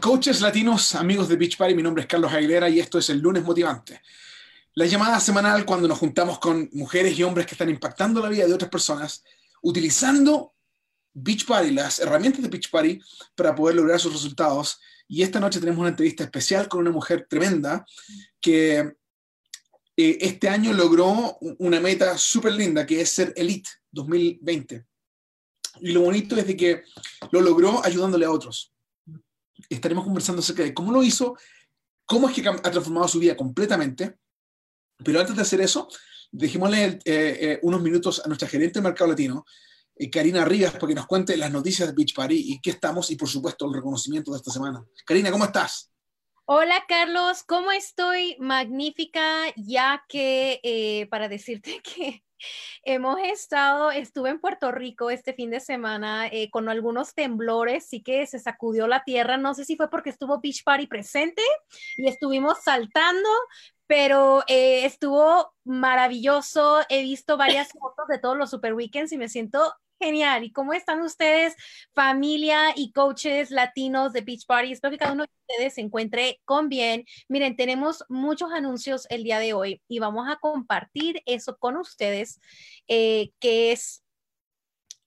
Coaches 0.00 0.40
latinos, 0.40 0.94
amigos 0.94 1.28
de 1.28 1.36
Beach 1.36 1.56
Party, 1.56 1.74
mi 1.74 1.82
nombre 1.82 2.02
es 2.02 2.08
Carlos 2.08 2.32
Aguilera 2.32 2.68
y 2.68 2.80
esto 2.80 2.98
es 2.98 3.10
el 3.10 3.18
lunes 3.18 3.42
motivante. 3.42 4.00
La 4.74 4.86
llamada 4.86 5.18
semanal 5.20 5.64
cuando 5.64 5.88
nos 5.88 5.98
juntamos 5.98 6.38
con 6.38 6.68
mujeres 6.72 7.18
y 7.18 7.22
hombres 7.24 7.46
que 7.46 7.54
están 7.54 7.68
impactando 7.68 8.20
la 8.20 8.28
vida 8.28 8.46
de 8.46 8.54
otras 8.54 8.70
personas 8.70 9.24
utilizando 9.60 10.54
Beach 11.12 11.44
Party, 11.44 11.72
las 11.72 11.98
herramientas 11.98 12.42
de 12.42 12.48
Beach 12.48 12.70
Party 12.70 13.00
para 13.34 13.54
poder 13.54 13.76
lograr 13.76 13.98
sus 13.98 14.12
resultados. 14.12 14.80
Y 15.08 15.22
esta 15.22 15.40
noche 15.40 15.58
tenemos 15.58 15.80
una 15.80 15.90
entrevista 15.90 16.24
especial 16.24 16.68
con 16.68 16.80
una 16.80 16.90
mujer 16.90 17.26
tremenda 17.28 17.84
que 18.40 18.78
eh, 19.96 20.18
este 20.20 20.48
año 20.48 20.72
logró 20.72 21.38
una 21.58 21.80
meta 21.80 22.16
súper 22.16 22.52
linda 22.52 22.86
que 22.86 23.00
es 23.00 23.10
ser 23.10 23.32
Elite 23.36 23.68
2020. 23.90 24.86
Y 25.80 25.92
lo 25.92 26.02
bonito 26.02 26.36
es 26.36 26.46
de 26.46 26.56
que 26.56 26.84
lo 27.32 27.40
logró 27.40 27.84
ayudándole 27.84 28.26
a 28.26 28.30
otros 28.30 28.72
estaremos 29.68 30.04
conversando 30.04 30.40
acerca 30.40 30.62
de 30.62 30.74
cómo 30.74 30.92
lo 30.92 31.02
hizo, 31.02 31.36
cómo 32.06 32.28
es 32.28 32.34
que 32.34 32.48
ha 32.48 32.70
transformado 32.70 33.08
su 33.08 33.18
vida 33.18 33.36
completamente. 33.36 34.18
Pero 35.04 35.20
antes 35.20 35.36
de 35.36 35.42
hacer 35.42 35.60
eso, 35.60 35.88
dejémosle 36.30 36.84
eh, 36.84 36.98
eh, 37.04 37.58
unos 37.62 37.80
minutos 37.80 38.22
a 38.24 38.28
nuestra 38.28 38.48
gerente 38.48 38.78
de 38.78 38.84
mercado 38.84 39.10
latino, 39.10 39.44
eh, 39.94 40.10
Karina 40.10 40.44
Rivas, 40.44 40.72
para 40.72 40.88
que 40.88 40.94
nos 40.94 41.06
cuente 41.06 41.36
las 41.36 41.52
noticias 41.52 41.88
de 41.88 41.94
Beach 41.94 42.14
Party 42.14 42.52
y 42.52 42.60
qué 42.60 42.70
estamos 42.70 43.10
y 43.10 43.16
por 43.16 43.28
supuesto 43.28 43.66
el 43.66 43.74
reconocimiento 43.74 44.32
de 44.32 44.38
esta 44.38 44.50
semana. 44.50 44.84
Karina, 45.04 45.30
¿cómo 45.30 45.44
estás? 45.44 45.92
Hola 46.46 46.82
Carlos, 46.88 47.42
¿cómo 47.44 47.70
estoy? 47.72 48.36
Magnífica, 48.40 49.44
ya 49.56 50.04
que 50.08 51.06
para 51.10 51.28
decirte 51.28 51.80
que 51.82 52.24
Hemos 52.84 53.18
estado, 53.20 53.90
estuve 53.90 54.30
en 54.30 54.40
Puerto 54.40 54.72
Rico 54.72 55.10
este 55.10 55.32
fin 55.34 55.50
de 55.50 55.60
semana 55.60 56.28
eh, 56.28 56.50
con 56.50 56.68
algunos 56.68 57.14
temblores, 57.14 57.86
sí 57.86 58.02
que 58.02 58.26
se 58.26 58.38
sacudió 58.38 58.86
la 58.86 59.04
tierra, 59.04 59.36
no 59.36 59.54
sé 59.54 59.64
si 59.64 59.76
fue 59.76 59.90
porque 59.90 60.10
estuvo 60.10 60.40
Beach 60.40 60.64
Party 60.64 60.86
presente 60.86 61.42
y 61.96 62.08
estuvimos 62.08 62.58
saltando, 62.62 63.28
pero 63.86 64.42
eh, 64.48 64.84
estuvo 64.84 65.52
maravilloso, 65.64 66.80
he 66.88 67.02
visto 67.02 67.36
varias 67.36 67.68
fotos 67.68 68.06
de 68.08 68.18
todos 68.18 68.36
los 68.36 68.50
Super 68.50 68.74
Weekends 68.74 69.12
y 69.12 69.18
me 69.18 69.28
siento 69.28 69.74
Genial. 70.00 70.44
¿Y 70.44 70.52
cómo 70.52 70.72
están 70.72 71.00
ustedes, 71.02 71.56
familia 71.92 72.72
y 72.76 72.92
coaches 72.92 73.50
latinos 73.50 74.12
de 74.12 74.20
Beach 74.20 74.46
Party? 74.46 74.72
Espero 74.72 74.92
que 74.92 74.98
cada 74.98 75.12
uno 75.12 75.24
de 75.24 75.30
ustedes 75.48 75.74
se 75.74 75.80
encuentre 75.80 76.40
con 76.44 76.68
bien. 76.68 77.04
Miren, 77.28 77.56
tenemos 77.56 78.04
muchos 78.08 78.52
anuncios 78.52 79.06
el 79.10 79.24
día 79.24 79.40
de 79.40 79.54
hoy 79.54 79.82
y 79.88 79.98
vamos 79.98 80.28
a 80.30 80.36
compartir 80.36 81.20
eso 81.26 81.56
con 81.58 81.76
ustedes, 81.76 82.40
eh, 82.86 83.30
que 83.40 83.72
es 83.72 84.04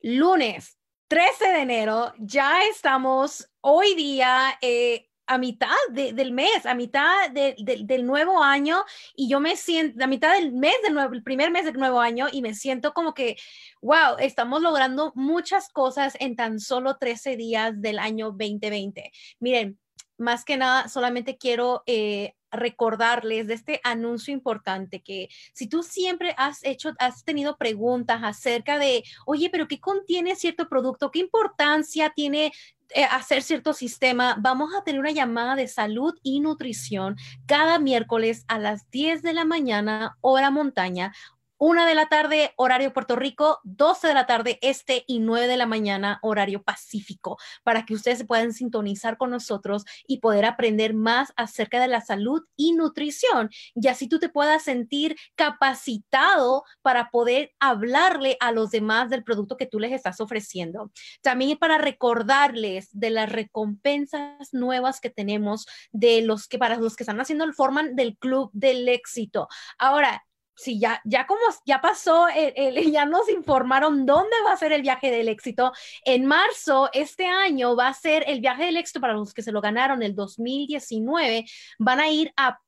lunes 0.02 0.78
13 1.08 1.46
de 1.46 1.62
enero. 1.62 2.14
Ya 2.20 2.66
estamos 2.66 3.50
hoy 3.62 3.96
día. 3.96 4.58
Eh, 4.62 5.11
a 5.32 5.38
mitad 5.38 5.70
del 5.92 6.34
mes, 6.34 6.66
a 6.66 6.74
mitad 6.74 7.30
del 7.32 8.06
nuevo 8.06 8.44
año, 8.44 8.84
y 9.16 9.30
yo 9.30 9.40
me 9.40 9.56
siento, 9.56 10.04
a 10.04 10.08
mitad 10.08 10.34
del 10.34 10.52
mes 10.52 10.74
del 10.84 10.94
nuevo, 10.94 11.14
el 11.14 11.24
primer 11.24 11.52
mes 11.52 11.64
del 11.64 11.78
nuevo 11.78 12.02
año, 12.02 12.28
y 12.30 12.42
me 12.42 12.54
siento 12.54 12.94
como 12.94 13.14
que, 13.14 13.38
wow, 13.82 14.18
estamos 14.20 14.62
logrando 14.62 15.14
muchas 15.16 15.70
cosas 15.70 16.18
en 16.20 16.36
tan 16.36 16.60
solo 16.60 16.98
13 16.98 17.38
días 17.38 17.82
del 17.82 18.00
año 18.00 18.32
2020. 18.32 19.10
Miren, 19.40 19.80
más 20.18 20.44
que 20.44 20.58
nada, 20.58 20.90
solamente 20.90 21.38
quiero 21.38 21.84
eh, 21.86 22.36
recordarles 22.52 23.48
de 23.48 23.54
este 23.54 23.82
anuncio 23.84 24.34
importante 24.34 25.02
que 25.02 25.30
si 25.54 25.68
tú 25.68 25.84
siempre 25.84 26.34
has 26.38 26.64
hecho, 26.64 26.92
has 27.00 27.24
tenido 27.24 27.58
preguntas 27.58 28.22
acerca 28.24 28.78
de, 28.78 29.04
oye, 29.26 29.50
pero 29.50 29.68
¿qué 29.68 29.80
contiene 29.80 30.36
cierto 30.36 30.68
producto? 30.68 31.12
¿Qué 31.12 31.20
importancia 31.20 32.12
tiene 32.16 32.52
eh, 32.94 33.06
hacer 33.06 33.42
cierto 33.42 33.72
sistema, 33.72 34.36
vamos 34.38 34.76
a 34.76 34.84
tener 34.84 35.00
una 35.00 35.12
llamada 35.12 35.56
de 35.56 35.70
salud 35.70 36.14
y 36.24 36.42
nutrición 36.42 37.16
cada 37.46 37.80
miércoles 37.80 38.44
a 38.50 38.60
las 38.60 38.90
10 38.92 39.22
de 39.22 39.32
la 39.32 39.46
mañana, 39.46 40.18
hora 40.20 40.52
montaña, 40.52 41.14
una 41.62 41.86
de 41.86 41.94
la 41.94 42.08
tarde, 42.08 42.54
horario 42.56 42.92
Puerto 42.92 43.16
Rico, 43.16 43.60
12 43.66 44.08
de 44.08 44.14
la 44.16 44.26
tarde 44.26 44.58
este 44.64 45.04
y 45.06 45.20
9 45.20 45.46
de 45.46 45.58
la 45.58 45.68
mañana, 45.68 46.18
horario 46.24 46.64
Pacífico, 46.64 47.38
para 47.64 47.86
que 47.86 47.94
ustedes 47.94 48.26
puedan 48.26 48.52
sintonizar 48.52 49.16
con 49.16 49.30
nosotros 49.30 49.86
y 50.08 50.22
poder 50.22 50.46
aprender 50.46 50.96
más 50.96 51.32
acerca 51.36 51.80
de 51.80 51.88
la 51.88 52.02
salud 52.02 52.42
y 52.56 52.74
nutrición. 52.74 53.52
Y 53.76 53.90
así 53.90 54.08
tú 54.08 54.18
te 54.18 54.28
puedas 54.30 54.64
sentir 54.64 55.16
capacitado 55.36 56.64
para 56.82 57.12
poder 57.12 57.52
hablarle 57.60 58.38
a 58.40 58.52
los 58.52 58.72
demás 58.72 59.12
del 59.12 59.24
producto 59.24 59.56
que 59.56 59.68
tú 59.68 59.80
les 59.80 59.92
estás 59.92 60.20
ofreciendo. 60.20 60.92
También 61.22 61.60
para 61.60 61.78
recordarles 61.78 62.90
de 62.92 63.12
las 63.12 63.32
recompensas 63.32 64.52
nuevas 64.52 65.00
que 65.00 65.12
tenemos 65.12 65.68
de 65.92 66.24
los 66.24 66.48
que 66.48 66.58
para 66.58 66.78
los 66.78 66.96
que 66.96 67.04
están 67.04 67.22
haciendo 67.22 67.44
el 67.44 67.54
forman 67.54 67.96
del 67.96 68.18
club 68.18 68.50
del 68.52 68.90
éxito. 68.90 69.48
Ahora, 69.78 70.24
sí, 70.62 70.80
ya, 70.80 71.02
ya 71.06 71.26
como 71.26 71.42
ya 71.66 71.82
pasó, 71.82 72.28
ya 72.92 73.06
nos 73.06 73.30
informaron 73.30 74.06
dónde 74.06 74.36
va 74.46 74.54
a 74.54 74.58
ser 74.58 74.72
el 74.72 74.82
viaje 74.82 75.12
del 75.12 75.28
éxito. 75.28 75.72
En 76.06 76.26
marzo, 76.26 76.90
este 76.94 77.26
año, 77.26 77.76
va 77.76 77.88
a 77.88 77.94
ser 77.94 78.24
el 78.28 78.42
viaje 78.42 78.66
del 78.66 78.78
éxito 78.78 79.02
para 79.02 79.14
los 79.14 79.34
que 79.34 79.42
se 79.42 79.52
lo 79.52 79.62
ganaron 79.62 80.04
el 80.04 80.16
2019. 80.16 81.46
Van 81.80 82.00
a 82.00 82.10
ir 82.10 82.32
a 82.38 82.60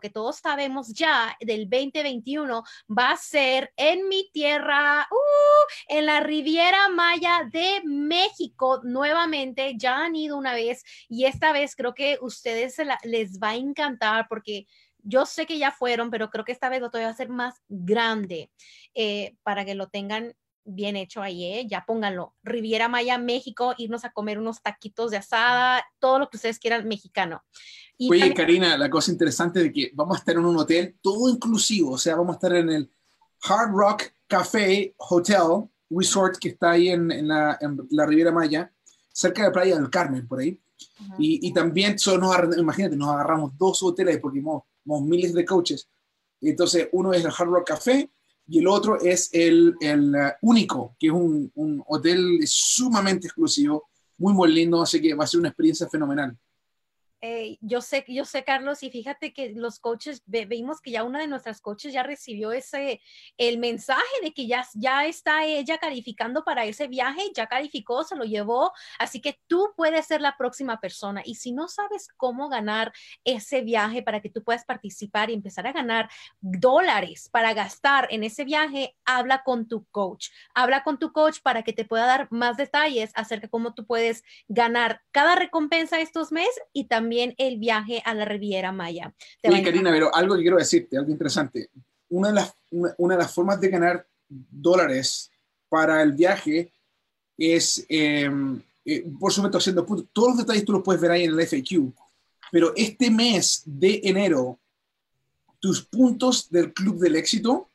que 0.00 0.10
todos 0.10 0.36
sabemos 0.36 0.92
ya 0.92 1.36
del 1.40 1.68
2021 1.68 2.62
va 2.88 3.12
a 3.12 3.16
ser 3.16 3.72
en 3.76 4.08
mi 4.08 4.30
tierra, 4.32 5.08
uh, 5.10 5.66
en 5.88 6.06
la 6.06 6.20
Riviera 6.20 6.88
Maya 6.88 7.48
de 7.50 7.80
México. 7.84 8.80
Nuevamente, 8.84 9.74
ya 9.76 10.04
han 10.04 10.16
ido 10.16 10.36
una 10.36 10.54
vez 10.54 10.82
y 11.08 11.24
esta 11.24 11.52
vez 11.52 11.74
creo 11.74 11.94
que 11.94 12.18
ustedes 12.20 12.76
les 13.04 13.38
va 13.38 13.50
a 13.50 13.56
encantar 13.56 14.26
porque 14.28 14.66
yo 15.04 15.26
sé 15.26 15.46
que 15.46 15.58
ya 15.58 15.72
fueron, 15.72 16.10
pero 16.10 16.30
creo 16.30 16.44
que 16.44 16.52
esta 16.52 16.68
vez 16.68 16.80
lo 16.80 16.90
voy 16.90 17.02
a 17.02 17.08
hacer 17.08 17.28
más 17.28 17.60
grande 17.68 18.50
eh, 18.94 19.36
para 19.42 19.64
que 19.64 19.74
lo 19.74 19.88
tengan 19.88 20.34
bien 20.64 20.96
hecho 20.96 21.22
ahí, 21.22 21.44
¿eh? 21.44 21.66
ya 21.68 21.84
pónganlo. 21.86 22.34
Riviera 22.42 22.88
Maya, 22.88 23.18
México, 23.18 23.74
irnos 23.78 24.04
a 24.04 24.12
comer 24.12 24.38
unos 24.38 24.62
taquitos 24.62 25.10
de 25.10 25.16
asada, 25.18 25.84
todo 25.98 26.18
lo 26.18 26.30
que 26.30 26.36
ustedes 26.36 26.58
quieran 26.58 26.86
mexicano. 26.86 27.42
Oye, 28.10 28.34
Karina, 28.34 28.76
la 28.76 28.90
cosa 28.90 29.12
interesante 29.12 29.60
de 29.60 29.72
que 29.72 29.90
vamos 29.94 30.16
a 30.16 30.18
estar 30.20 30.34
en 30.34 30.44
un 30.44 30.56
hotel 30.56 30.96
todo 31.00 31.28
inclusivo, 31.28 31.92
o 31.92 31.98
sea, 31.98 32.16
vamos 32.16 32.34
a 32.34 32.36
estar 32.36 32.54
en 32.54 32.70
el 32.70 32.92
Hard 33.42 33.70
Rock 33.72 34.02
Café 34.26 34.94
Hotel 34.96 35.68
Resort 35.90 36.38
que 36.38 36.48
está 36.50 36.72
ahí 36.72 36.88
en, 36.88 37.28
la, 37.28 37.58
Riviera 38.06 38.32
Maya, 38.32 38.72
cerca 39.12 39.44
de 39.44 39.50
Playa 39.50 39.76
del 39.76 39.90
Carmen, 39.90 40.26
por 40.26 40.40
ahí. 40.40 40.58
y, 41.18 41.52
también, 41.52 41.96
nos, 42.18 42.58
imagínate, 42.58 42.96
nos 42.96 43.08
agarramos 43.10 43.56
dos 43.56 43.82
hoteles 43.82 44.18
porque 44.18 44.38
hemos, 44.38 44.62
miles 44.84 45.32
de 45.34 45.44
coaches. 45.44 45.88
Entonces, 46.40 46.88
uno 46.92 47.12
es 47.12 47.24
el 47.24 47.30
Hard 47.30 47.48
Rock 47.48 47.68
Café 47.68 48.10
y 48.52 48.58
el 48.58 48.66
otro 48.66 49.00
es 49.00 49.30
el, 49.32 49.74
el 49.80 50.14
uh, 50.14 50.32
único, 50.42 50.94
que 50.98 51.06
es 51.06 51.12
un, 51.14 51.50
un, 51.54 51.82
hotel 51.86 52.40
sumamente 52.44 53.26
exclusivo, 53.26 53.88
muy, 54.18 54.34
muy 54.34 54.52
lindo, 54.52 54.82
así 54.82 55.00
que 55.00 55.14
va 55.14 55.24
a 55.24 55.26
ser 55.26 55.40
una 55.40 55.48
experiencia 55.48 55.88
fenomenal. 55.88 56.36
Eh, 57.24 57.56
yo 57.60 57.80
sé, 57.80 58.04
yo 58.08 58.24
sé, 58.24 58.42
Carlos, 58.42 58.82
y 58.82 58.90
fíjate 58.90 59.32
que 59.32 59.52
los 59.54 59.78
coaches, 59.78 60.24
vimos 60.26 60.80
que 60.80 60.90
ya 60.90 61.04
una 61.04 61.20
de 61.20 61.28
nuestras 61.28 61.60
coaches 61.60 61.92
ya 61.92 62.02
recibió 62.02 62.50
ese, 62.50 63.00
el 63.38 63.58
mensaje 63.58 64.02
de 64.24 64.34
que 64.34 64.48
ya, 64.48 64.66
ya 64.74 65.06
está 65.06 65.44
ella 65.44 65.78
calificando 65.78 66.42
para 66.42 66.64
ese 66.64 66.88
viaje, 66.88 67.30
ya 67.32 67.46
calificó, 67.46 68.02
se 68.02 68.16
lo 68.16 68.24
llevó, 68.24 68.72
así 68.98 69.20
que 69.20 69.38
tú 69.46 69.72
puedes 69.76 70.04
ser 70.04 70.20
la 70.20 70.36
próxima 70.36 70.80
persona. 70.80 71.22
Y 71.24 71.36
si 71.36 71.52
no 71.52 71.68
sabes 71.68 72.08
cómo 72.16 72.48
ganar 72.48 72.92
ese 73.22 73.60
viaje 73.60 74.02
para 74.02 74.20
que 74.20 74.28
tú 74.28 74.42
puedas 74.42 74.64
participar 74.64 75.30
y 75.30 75.34
empezar 75.34 75.68
a 75.68 75.72
ganar 75.72 76.10
dólares 76.40 77.28
para 77.30 77.54
gastar 77.54 78.08
en 78.10 78.24
ese 78.24 78.44
viaje, 78.44 78.96
habla 79.04 79.44
con 79.44 79.68
tu 79.68 79.84
coach. 79.92 80.30
Habla 80.54 80.82
con 80.82 80.98
tu 80.98 81.12
coach 81.12 81.38
para 81.40 81.62
que 81.62 81.72
te 81.72 81.84
pueda 81.84 82.06
dar 82.06 82.26
más 82.32 82.56
detalles 82.56 83.12
acerca 83.14 83.46
de 83.46 83.50
cómo 83.50 83.74
tú 83.74 83.86
puedes 83.86 84.24
ganar 84.48 85.02
cada 85.12 85.36
recompensa 85.36 86.00
estos 86.00 86.32
meses 86.32 86.60
y 86.72 86.88
también 86.88 87.11
el 87.38 87.58
viaje 87.58 88.02
a 88.04 88.14
la 88.14 88.24
Riviera 88.24 88.72
Maya. 88.72 89.14
Oye, 89.42 89.62
Karina, 89.62 89.90
pero 89.90 90.14
algo 90.14 90.36
que 90.36 90.42
quiero 90.42 90.56
decirte, 90.56 90.96
algo 90.96 91.10
interesante. 91.10 91.70
Una 92.10 92.28
de, 92.28 92.34
las, 92.34 92.54
una, 92.70 93.14
de 93.14 93.22
las 93.22 93.32
formas 93.32 93.60
de 93.60 93.68
ganar 93.68 94.06
dólares 94.28 95.30
para 95.68 96.02
el 96.02 96.12
viaje 96.12 96.72
es, 97.36 97.84
em, 97.88 98.60
eh, 98.84 99.04
por 99.18 99.32
supuesto, 99.32 99.58
haciendo 99.58 99.86
puntos. 99.86 100.08
Todos 100.12 100.28
los 100.30 100.38
detalles 100.38 100.64
tú 100.64 100.72
los 100.72 100.82
puedes 100.82 101.00
ver 101.00 101.12
ahí 101.12 101.24
en 101.24 101.38
el 101.38 101.46
FAQ. 101.46 101.92
Pero 102.50 102.72
este 102.76 103.10
mes 103.10 103.62
de 103.64 104.00
enero, 104.04 104.58
tus 105.58 105.82
puntos 105.86 106.50
del 106.50 106.72
Club 106.72 106.98
del 106.98 107.16
Éxito 107.16 107.68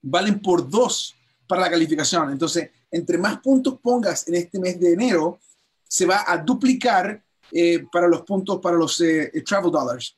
valen 0.00 0.40
por 0.40 0.68
dos 0.68 1.14
para 1.46 1.62
la 1.62 1.70
calificación. 1.70 2.30
Entonces, 2.30 2.70
entre 2.90 3.18
más 3.18 3.40
puntos 3.40 3.78
pongas 3.82 4.26
en 4.28 4.36
este 4.36 4.58
mes 4.58 4.80
de 4.80 4.92
enero, 4.92 5.40
se 5.86 6.06
va 6.06 6.24
a 6.26 6.38
duplicar 6.38 7.22
eh, 7.52 7.84
para 7.90 8.08
los 8.08 8.22
puntos, 8.22 8.60
para 8.60 8.76
los 8.76 9.00
eh, 9.00 9.30
eh, 9.32 9.42
travel 9.42 9.70
dollars. 9.70 10.16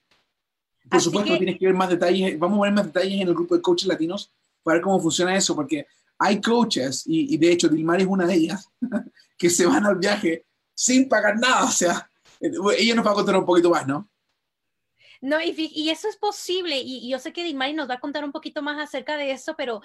Por 0.89 1.01
supuesto, 1.01 1.37
tienes 1.37 1.59
que 1.59 1.67
ver 1.67 1.75
más 1.75 1.89
detalles, 1.89 2.39
vamos 2.39 2.59
a 2.59 2.63
ver 2.63 2.73
más 2.73 2.87
detalles 2.87 3.21
en 3.21 3.29
el 3.29 3.35
grupo 3.35 3.55
de 3.55 3.63
coaches 3.63 3.87
latinos 3.87 4.33
para 4.63 4.77
ver 4.77 4.83
cómo 4.83 5.01
funciona 5.01 5.37
eso, 5.37 5.55
porque 5.55 5.87
hay 6.19 6.41
coaches, 6.41 7.05
y, 7.07 7.37
de 7.37 7.53
hecho 7.53 7.69
Dilmar 7.69 8.01
es 8.01 8.07
una 8.07 8.27
de 8.27 8.35
ellas, 8.35 8.69
que 9.39 9.49
se 9.49 9.67
van 9.67 9.87
al 9.87 9.97
viaje 9.97 10.47
sin 10.75 11.09
pagar 11.09 11.39
nada, 11.39 11.65
o 11.65 11.71
sea, 11.71 12.11
ella 12.41 12.95
nos 12.95 13.07
va 13.07 13.13
a 13.13 13.15
contar 13.15 13.37
un 13.37 13.47
poquito 13.47 13.71
más, 13.71 13.87
¿no? 13.87 14.11
No, 15.21 15.39
y, 15.41 15.89
eso 15.91 16.09
es 16.09 16.17
posible, 16.17 16.81
y, 16.83 17.09
yo 17.09 17.19
sé 17.19 17.33
que 17.33 17.45
Dilmari 17.45 17.75
nos 17.75 17.89
va 17.89 17.95
a 17.95 18.01
contar 18.01 18.25
un 18.25 18.33
poquito 18.33 18.63
más 18.63 18.79
acerca 18.79 19.17
de 19.17 19.33
eso, 19.33 19.55
pero 19.57 19.83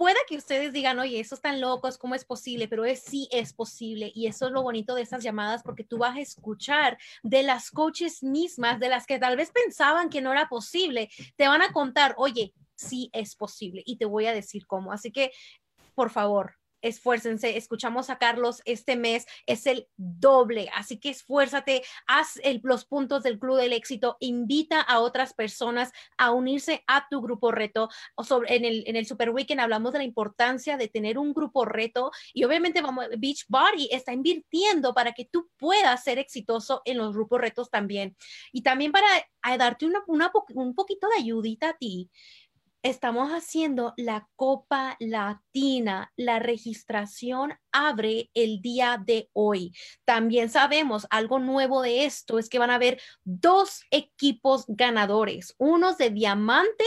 pueda 0.00 0.16
que 0.26 0.38
ustedes 0.38 0.72
digan, 0.72 0.98
oye, 0.98 1.20
esos 1.20 1.40
están 1.40 1.60
locos, 1.60 1.98
¿cómo 1.98 2.14
es 2.14 2.24
posible? 2.24 2.68
Pero 2.68 2.86
es, 2.86 3.02
sí 3.02 3.28
es 3.30 3.52
posible 3.52 4.10
y 4.14 4.28
eso 4.28 4.46
es 4.46 4.52
lo 4.52 4.62
bonito 4.62 4.94
de 4.94 5.02
estas 5.02 5.22
llamadas 5.22 5.62
porque 5.62 5.84
tú 5.84 5.98
vas 5.98 6.16
a 6.16 6.20
escuchar 6.20 6.96
de 7.22 7.42
las 7.42 7.70
coaches 7.70 8.22
mismas, 8.22 8.80
de 8.80 8.88
las 8.88 9.06
que 9.06 9.18
tal 9.18 9.36
vez 9.36 9.50
pensaban 9.52 10.08
que 10.08 10.22
no 10.22 10.32
era 10.32 10.48
posible, 10.48 11.10
te 11.36 11.48
van 11.48 11.60
a 11.60 11.74
contar, 11.74 12.14
oye, 12.16 12.54
sí 12.74 13.10
es 13.12 13.36
posible 13.36 13.82
y 13.84 13.98
te 13.98 14.06
voy 14.06 14.24
a 14.24 14.32
decir 14.32 14.66
cómo. 14.66 14.90
Así 14.90 15.12
que, 15.12 15.32
por 15.94 16.08
favor, 16.08 16.54
esfuércense. 16.82 17.56
Escuchamos 17.56 18.10
a 18.10 18.18
Carlos 18.18 18.62
este 18.64 18.96
mes, 18.96 19.26
es 19.46 19.66
el 19.66 19.88
doble, 19.96 20.70
así 20.74 20.98
que 20.98 21.10
esfuérzate, 21.10 21.82
haz 22.06 22.40
los 22.62 22.84
puntos 22.84 23.22
del 23.22 23.38
Club 23.38 23.56
del 23.56 23.72
Éxito, 23.72 24.16
invita 24.20 24.80
a 24.80 25.00
otras 25.00 25.34
personas 25.34 25.92
a 26.16 26.32
unirse 26.32 26.82
a 26.86 27.06
tu 27.08 27.20
grupo 27.20 27.50
reto. 27.50 27.88
Sobre, 28.22 28.54
en, 28.56 28.64
el, 28.64 28.84
en 28.86 28.96
el 28.96 29.06
Super 29.06 29.30
Weekend 29.30 29.60
hablamos 29.60 29.92
de 29.92 29.98
la 29.98 30.04
importancia 30.04 30.76
de 30.76 30.88
tener 30.88 31.18
un 31.18 31.32
grupo 31.32 31.64
reto 31.64 32.10
y 32.32 32.44
obviamente 32.44 32.80
vamos, 32.82 33.06
Beachbody 33.18 33.88
está 33.90 34.12
invirtiendo 34.12 34.94
para 34.94 35.12
que 35.12 35.24
tú 35.24 35.50
puedas 35.56 36.02
ser 36.04 36.18
exitoso 36.18 36.82
en 36.84 36.98
los 36.98 37.12
grupos 37.12 37.40
retos 37.40 37.70
también. 37.70 38.16
Y 38.52 38.62
también 38.62 38.92
para 38.92 39.06
darte 39.58 39.86
una, 39.86 40.02
un 40.54 40.74
poquito 40.74 41.08
de 41.08 41.22
ayudita 41.22 41.70
a 41.70 41.76
ti 41.76 42.10
estamos 42.82 43.30
haciendo 43.30 43.92
la 43.96 44.28
Copa 44.36 44.96
Latina. 45.00 46.12
La 46.16 46.38
registración 46.38 47.54
abre 47.72 48.30
el 48.34 48.60
día 48.60 49.02
de 49.04 49.28
hoy. 49.32 49.74
También 50.04 50.50
sabemos 50.50 51.06
algo 51.10 51.38
nuevo 51.38 51.82
de 51.82 52.04
esto 52.04 52.38
es 52.38 52.48
que 52.48 52.58
van 52.58 52.70
a 52.70 52.76
haber 52.76 53.00
dos 53.24 53.82
equipos 53.90 54.64
ganadores, 54.68 55.54
unos 55.58 55.98
de 55.98 56.10
diamante 56.10 56.84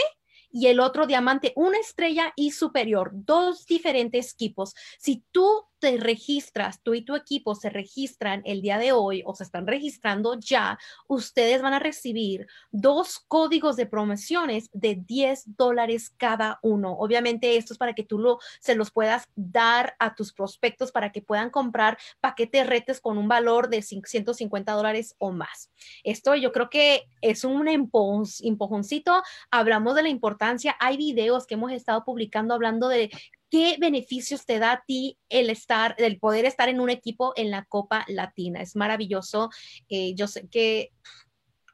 y 0.49 0.67
el 0.67 0.79
otro 0.79 1.07
diamante, 1.07 1.51
una 1.55 1.79
estrella 1.79 2.31
y 2.35 2.51
superior, 2.51 3.11
dos 3.13 3.65
diferentes 3.65 4.33
equipos. 4.33 4.75
Si 4.99 5.23
tú 5.31 5.65
te 5.83 5.97
registras, 5.97 6.81
tú 6.81 6.93
y 6.93 7.01
tu 7.01 7.13
equipo 7.13 7.55
se 7.55 7.69
registran 7.69 8.41
el 8.45 8.61
día 8.61 8.77
de 8.77 8.93
hoy 8.93 9.21
o 9.25 9.35
se 9.35 9.43
están 9.43 9.67
registrando 9.67 10.39
ya, 10.39 10.79
ustedes 11.09 11.61
van 11.61 11.73
a 11.73 11.79
recibir 11.79 12.47
dos 12.71 13.19
códigos 13.27 13.75
de 13.75 13.85
promociones 13.85 14.69
de 14.71 14.95
10 14.95 15.57
dólares 15.57 16.13
cada 16.15 16.57
uno. 16.61 16.93
Obviamente 16.93 17.57
esto 17.57 17.73
es 17.73 17.77
para 17.77 17.93
que 17.93 18.05
tú 18.05 18.17
lo, 18.17 18.39
se 18.61 18.75
los 18.75 18.91
puedas 18.91 19.27
dar 19.35 19.97
a 19.99 20.15
tus 20.15 20.31
prospectos 20.31 20.93
para 20.93 21.11
que 21.11 21.21
puedan 21.21 21.49
comprar 21.49 21.97
paquetes 22.21 22.65
retes 22.65 23.01
con 23.01 23.17
un 23.17 23.27
valor 23.27 23.67
de 23.67 23.81
150 23.81 24.71
dólares 24.71 25.15
o 25.17 25.33
más. 25.33 25.69
Esto 26.05 26.33
yo 26.35 26.53
creo 26.53 26.69
que 26.69 27.09
es 27.19 27.43
un 27.43 27.67
empujoncito. 27.67 29.21
Hablamos 29.51 29.95
de 29.95 30.03
la 30.03 30.09
importancia. 30.09 30.77
Hay 30.79 30.95
videos 30.95 31.45
que 31.45 31.55
hemos 31.55 31.73
estado 31.73 32.05
publicando 32.05 32.53
hablando 32.53 32.87
de 32.87 33.11
¿Qué 33.53 33.77
beneficios 33.79 34.47
te 34.47 34.57
da 34.57 34.71
a 34.71 34.83
ti 34.83 35.19
el 35.29 35.51
estar, 35.51 35.93
el 35.99 36.17
poder 36.17 36.45
estar 36.45 36.69
en 36.69 36.79
un 36.79 36.89
equipo 36.89 37.33
en 37.35 37.51
la 37.51 37.65
Copa 37.65 38.03
Latina? 38.07 38.59
Es 38.63 38.75
maravilloso. 38.75 39.51
Eh, 39.89 40.15
yo 40.15 40.27
sé 40.27 40.47
que, 40.47 40.91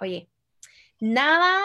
oye, 0.01 0.27
nada 0.99 1.57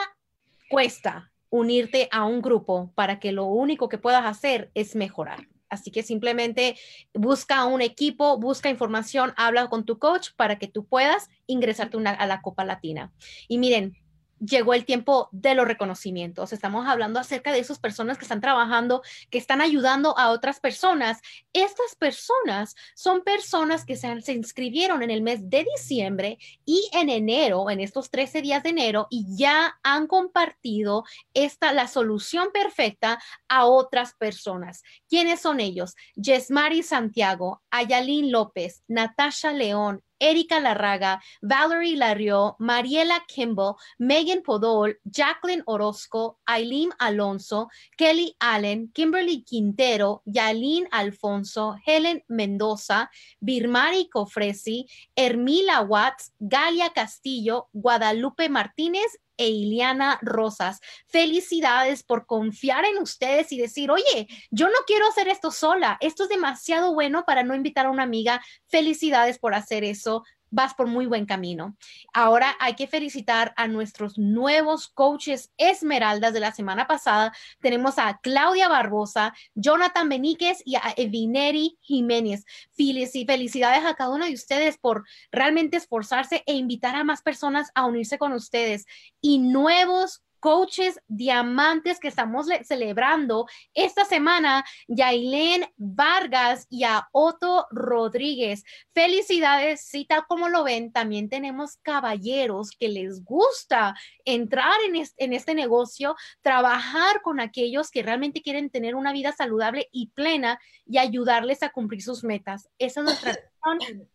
cuesta 0.70 1.32
unirte 1.50 2.08
a 2.12 2.26
un 2.26 2.43
grupo 2.43 2.93
para 2.94 3.19
que 3.19 3.32
lo 3.32 3.46
único 3.46 3.88
que 3.88 3.99
puedas 3.99 4.25
hacer 4.25 4.70
es 4.75 4.94
mejorar. 4.94 5.49
Así 5.69 5.90
que 5.90 6.05
simplemente 6.05 6.76
busca 7.12 7.64
un 7.64 7.82
equipo, 7.82 8.38
busca 8.38 8.70
información, 8.70 9.34
habla 9.37 9.66
con 9.66 9.84
tu 9.84 9.99
coach 9.99 10.28
para 10.37 10.61
que 10.61 10.69
tú 10.69 10.87
puedas 10.87 11.28
ingresarte 11.49 11.96
a 11.96 12.26
la 12.28 12.40
Copa 12.40 12.64
Latina. 12.64 13.12
Y 13.49 13.58
miren, 13.58 13.96
llegó 14.44 14.75
el 14.75 14.85
tiempo 14.85 15.29
de 15.32 15.55
los 15.55 15.67
reconocimientos. 15.67 16.52
Estamos 16.52 16.87
hablando 16.87 17.20
acerca 17.20 17.52
de 17.52 17.58
esas 17.58 17.79
personas 17.79 18.19
que 18.19 18.25
están 18.25 18.41
trabajando, 18.41 19.02
que 19.31 19.38
están 19.38 19.61
ayudando 19.61 20.17
a 20.19 20.31
otras 20.31 20.61
personas. 20.61 21.20
Estas 21.52 21.94
personas 21.99 22.75
son 22.94 23.23
personas 23.23 23.85
que 23.85 23.96
se, 23.96 24.32
inscribieron 24.32 25.02
en 25.02 25.11
el 25.11 25.23
mes 25.23 25.49
de 25.49 25.64
diciembre 25.76 26.38
y 26.64 26.88
en 26.93 27.08
enero, 27.08 27.70
en 27.70 27.81
estos 27.81 28.11
13 28.11 28.43
días 28.43 28.62
de 28.62 28.70
enero, 28.70 29.06
y 29.11 29.26
ya 29.37 29.79
han 29.82 30.06
compartido 30.06 31.05
esta, 31.32 31.73
la 31.73 31.88
solución 31.88 32.49
perfecta 32.52 33.20
a 33.49 33.67
otras 33.67 34.14
personas. 34.14 34.82
¿Quiénes 35.08 35.40
son 35.40 35.61
ellos? 35.61 35.94
Yesmari 36.17 36.82
Santiago, 36.82 37.62
Ayalín 37.70 38.31
López, 38.31 38.82
Natasha 38.88 39.52
León, 39.52 40.02
Erika 40.25 40.59
Larraga, 40.59 41.21
Valerie 41.43 41.97
Larrió, 41.97 42.56
Mariela 42.59 43.21
Kimball, 43.29 43.76
Megan 43.99 44.43
Podol, 44.43 44.97
Jacqueline 45.05 45.62
Orozco, 45.67 46.38
Aileen 46.47 46.93
Alonso, 46.99 47.69
Kelly 47.99 48.35
Allen, 48.41 48.91
Kimberly 48.94 49.44
Quintero, 49.44 50.23
Yalín 50.25 50.88
Alfonso, 50.91 51.76
Helen 51.85 52.25
Mendoza, 52.29 53.11
Birmari 53.38 54.09
Cofresi, 54.09 54.87
Hermila 55.15 55.87
Watts, 55.87 56.32
Galia 56.41 56.88
Castillo, 56.94 57.69
Guadalupe 57.75 58.49
Martínez 58.49 59.21
e 59.36 59.48
Iliana 59.48 60.19
Rosas. 60.22 60.81
Felicidades 61.06 62.02
por 62.02 62.26
confiar 62.26 62.84
en 62.84 62.98
ustedes 62.98 63.52
y 63.52 63.58
decir, 63.58 63.90
oye, 63.90 64.26
yo 64.50 64.69
no 64.69 64.78
quiero 64.86 65.06
hacer 65.06 65.28
esto 65.28 65.50
sola, 65.50 65.96
esto 66.00 66.25
es 66.25 66.28
demasiado 66.28 66.94
bueno 66.94 67.25
para 67.26 67.42
no 67.42 67.54
invitar 67.54 67.86
a 67.86 67.90
una 67.90 68.02
amiga. 68.02 68.40
Felicidades 68.69 69.38
por 69.38 69.54
hacer 69.54 69.84
eso 69.84 70.22
vas 70.54 70.72
por 70.74 70.86
muy 70.86 71.06
buen 71.06 71.26
camino. 71.26 71.76
Ahora 72.12 72.54
hay 72.60 72.74
que 72.74 72.86
felicitar 72.86 73.52
a 73.56 73.66
nuestros 73.66 74.18
nuevos 74.18 74.88
coaches 74.88 75.52
esmeraldas 75.58 76.32
de 76.32 76.40
la 76.40 76.52
semana 76.52 76.86
pasada. 76.86 77.32
Tenemos 77.60 77.98
a 77.98 78.20
Claudia 78.22 78.68
Barbosa, 78.68 79.34
Jonathan 79.54 80.08
Beníquez 80.08 80.62
y 80.64 80.76
a 80.76 80.94
Evineri 80.96 81.76
Jiménez. 81.80 82.44
Felicidades 82.76 83.84
a 83.84 83.94
cada 83.94 84.10
uno 84.10 84.26
de 84.26 84.34
ustedes 84.34 84.78
por 84.78 85.04
realmente 85.32 85.76
esforzarse 85.76 86.44
e 86.46 86.54
invitar 86.54 86.94
a 86.94 87.04
más 87.04 87.22
personas 87.22 87.70
a 87.74 87.86
unirse 87.86 88.16
con 88.16 88.32
ustedes 88.32 88.86
y 89.20 89.38
nuevos 89.38 90.22
coaches 90.44 91.00
diamantes 91.08 91.99
que 91.99 92.08
estamos 92.08 92.49
celebrando 92.64 93.46
esta 93.73 94.05
semana, 94.05 94.62
Yailén 94.88 95.64
Vargas 95.78 96.66
y 96.68 96.85
a 96.85 97.09
Otto 97.12 97.66
Rodríguez. 97.71 98.62
Felicidades, 98.92 99.80
sí, 99.80 100.04
tal 100.04 100.26
como 100.28 100.50
lo 100.50 100.62
ven, 100.62 100.92
también 100.92 101.30
tenemos 101.30 101.78
caballeros 101.78 102.73
que 102.73 102.90
les 102.90 103.25
gusta 103.25 103.95
entrar 104.26 104.75
en, 104.87 105.02
en 105.16 105.33
este 105.33 105.54
negocio, 105.54 106.14
trabajar 106.42 107.23
con 107.23 107.40
aquellos 107.40 107.90
que 107.90 108.02
realmente 108.02 108.42
quieren 108.42 108.68
tener 108.68 108.97
una 108.97 109.14
vida 109.14 109.33
saludable 109.33 109.88
y 109.92 110.09
plena 110.09 110.61
y 110.85 110.99
ayudarles 110.99 111.62
a 111.62 111.71
cumplir 111.71 112.02
sus 112.02 112.23
metas. 112.23 112.68
Esa 112.78 113.00
es 113.00 113.04
nuestra 113.04 113.38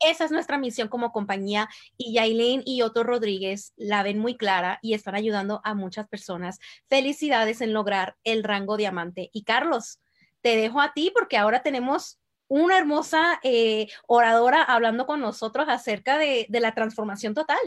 esa 0.00 0.24
es 0.24 0.30
nuestra 0.30 0.58
misión 0.58 0.88
como 0.88 1.12
compañía 1.12 1.68
y 1.96 2.14
Yailin 2.14 2.62
y 2.64 2.82
Otto 2.82 3.02
Rodríguez 3.02 3.72
la 3.76 4.02
ven 4.02 4.18
muy 4.18 4.36
clara 4.36 4.78
y 4.82 4.94
están 4.94 5.14
ayudando 5.14 5.60
a 5.64 5.74
muchas 5.74 6.08
personas. 6.08 6.58
Felicidades 6.88 7.60
en 7.60 7.72
lograr 7.72 8.16
el 8.24 8.44
rango 8.44 8.76
diamante. 8.76 9.30
Y 9.32 9.44
Carlos, 9.44 10.00
te 10.40 10.56
dejo 10.56 10.80
a 10.80 10.92
ti 10.92 11.12
porque 11.14 11.36
ahora 11.36 11.62
tenemos 11.62 12.18
una 12.48 12.76
hermosa 12.76 13.40
eh, 13.42 13.88
oradora 14.06 14.62
hablando 14.62 15.06
con 15.06 15.20
nosotros 15.20 15.66
acerca 15.68 16.18
de, 16.18 16.46
la 16.50 16.74
transformación 16.74 17.32
total. 17.32 17.58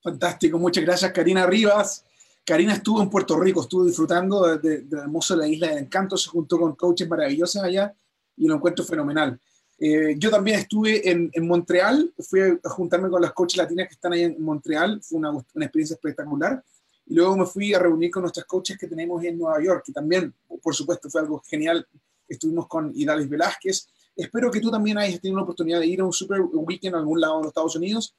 Fantástico, 0.00 0.58
muchas 0.58 0.84
gracias 0.84 1.10
Karina 1.12 1.46
Rivas. 1.46 2.04
Karina 2.44 2.74
estuvo 2.74 3.02
en 3.02 3.10
Puerto 3.10 3.40
Rico, 3.40 3.62
estuvo 3.62 3.84
disfrutando 3.84 4.58
de, 4.58 4.82
de, 4.82 4.98
hermoso 4.98 5.34
la 5.34 5.48
isla 5.48 5.68
del 5.68 5.78
encanto, 5.78 6.16
se 6.16 6.28
juntó 6.28 6.60
con 6.60 6.76
coaches 6.76 7.08
maravillosos 7.08 7.60
allá 7.60 7.92
y 8.36 8.46
lo 8.46 8.54
encuentro 8.54 8.84
fenomenal. 8.84 9.40
Eh, 9.78 10.14
yo 10.18 10.30
también 10.30 10.60
estuve 10.60 11.08
en, 11.10 11.30
en, 11.32 11.46
Montreal, 11.46 12.12
fui 12.18 12.40
a 12.40 12.58
juntarme 12.70 13.10
con 13.10 13.20
las 13.20 13.32
coaches 13.32 13.58
latinas 13.58 13.88
que 13.88 13.94
están 13.94 14.12
ahí 14.14 14.22
en 14.22 14.42
Montreal, 14.42 15.02
fue 15.02 15.18
una, 15.18 15.30
una, 15.30 15.64
experiencia 15.64 15.94
espectacular. 15.94 16.64
Y 17.06 17.14
luego 17.14 17.36
me 17.36 17.46
fui 17.46 17.74
a 17.74 17.78
reunir 17.78 18.10
con 18.10 18.22
nuestras 18.22 18.46
coaches 18.46 18.78
que 18.78 18.86
tenemos 18.86 19.22
en 19.22 19.38
Nueva 19.38 19.62
York, 19.62 19.84
que 19.84 19.92
también, 19.92 20.34
por 20.62 20.74
supuesto, 20.74 21.10
fue 21.10 21.20
algo 21.20 21.42
genial. 21.46 21.86
Estuvimos 22.26 22.66
con 22.66 22.90
Idalis 22.94 23.28
Velázquez. 23.28 23.86
Espero 24.16 24.50
que 24.50 24.60
tú 24.60 24.70
también 24.70 24.98
hayas 24.98 25.20
tenido 25.20 25.36
la 25.36 25.44
oportunidad 25.44 25.78
de 25.78 25.86
ir 25.86 26.00
a 26.00 26.04
un 26.04 26.12
Super 26.12 26.40
Weekend 26.40 26.94
en 26.94 27.00
algún 27.00 27.20
lado 27.20 27.36
de 27.36 27.42
los 27.42 27.50
Estados 27.50 27.76
Unidos. 27.76 28.14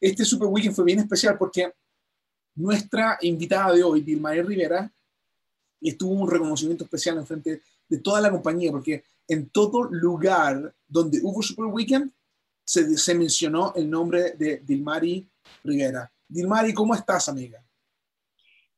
Este 0.00 0.24
Super 0.24 0.48
Weekend 0.48 0.74
fue 0.74 0.84
bien 0.84 0.98
especial 0.98 1.36
porque 1.38 1.72
nuestra 2.56 3.18
invitada 3.20 3.72
de 3.72 3.82
hoy, 3.82 4.00
Dilma 4.00 4.32
Rivera, 4.32 4.90
estuvo 5.80 6.12
un 6.12 6.30
reconocimiento 6.30 6.84
especial 6.84 7.18
en 7.18 7.26
frente 7.26 7.62
de 7.88 7.98
toda 7.98 8.20
la 8.20 8.30
compañía, 8.30 8.72
porque 8.72 9.04
en 9.28 9.48
todo 9.50 9.84
lugar 9.84 10.74
donde 10.94 11.18
hubo 11.24 11.42
Super 11.42 11.64
Weekend 11.64 12.12
se, 12.64 12.96
se 12.96 13.14
mencionó 13.16 13.72
el 13.74 13.90
nombre 13.90 14.34
de 14.38 14.58
Dilmari 14.58 15.28
Rivera. 15.64 16.10
Dilmari, 16.28 16.72
¿cómo 16.72 16.94
estás, 16.94 17.28
amiga? 17.28 17.60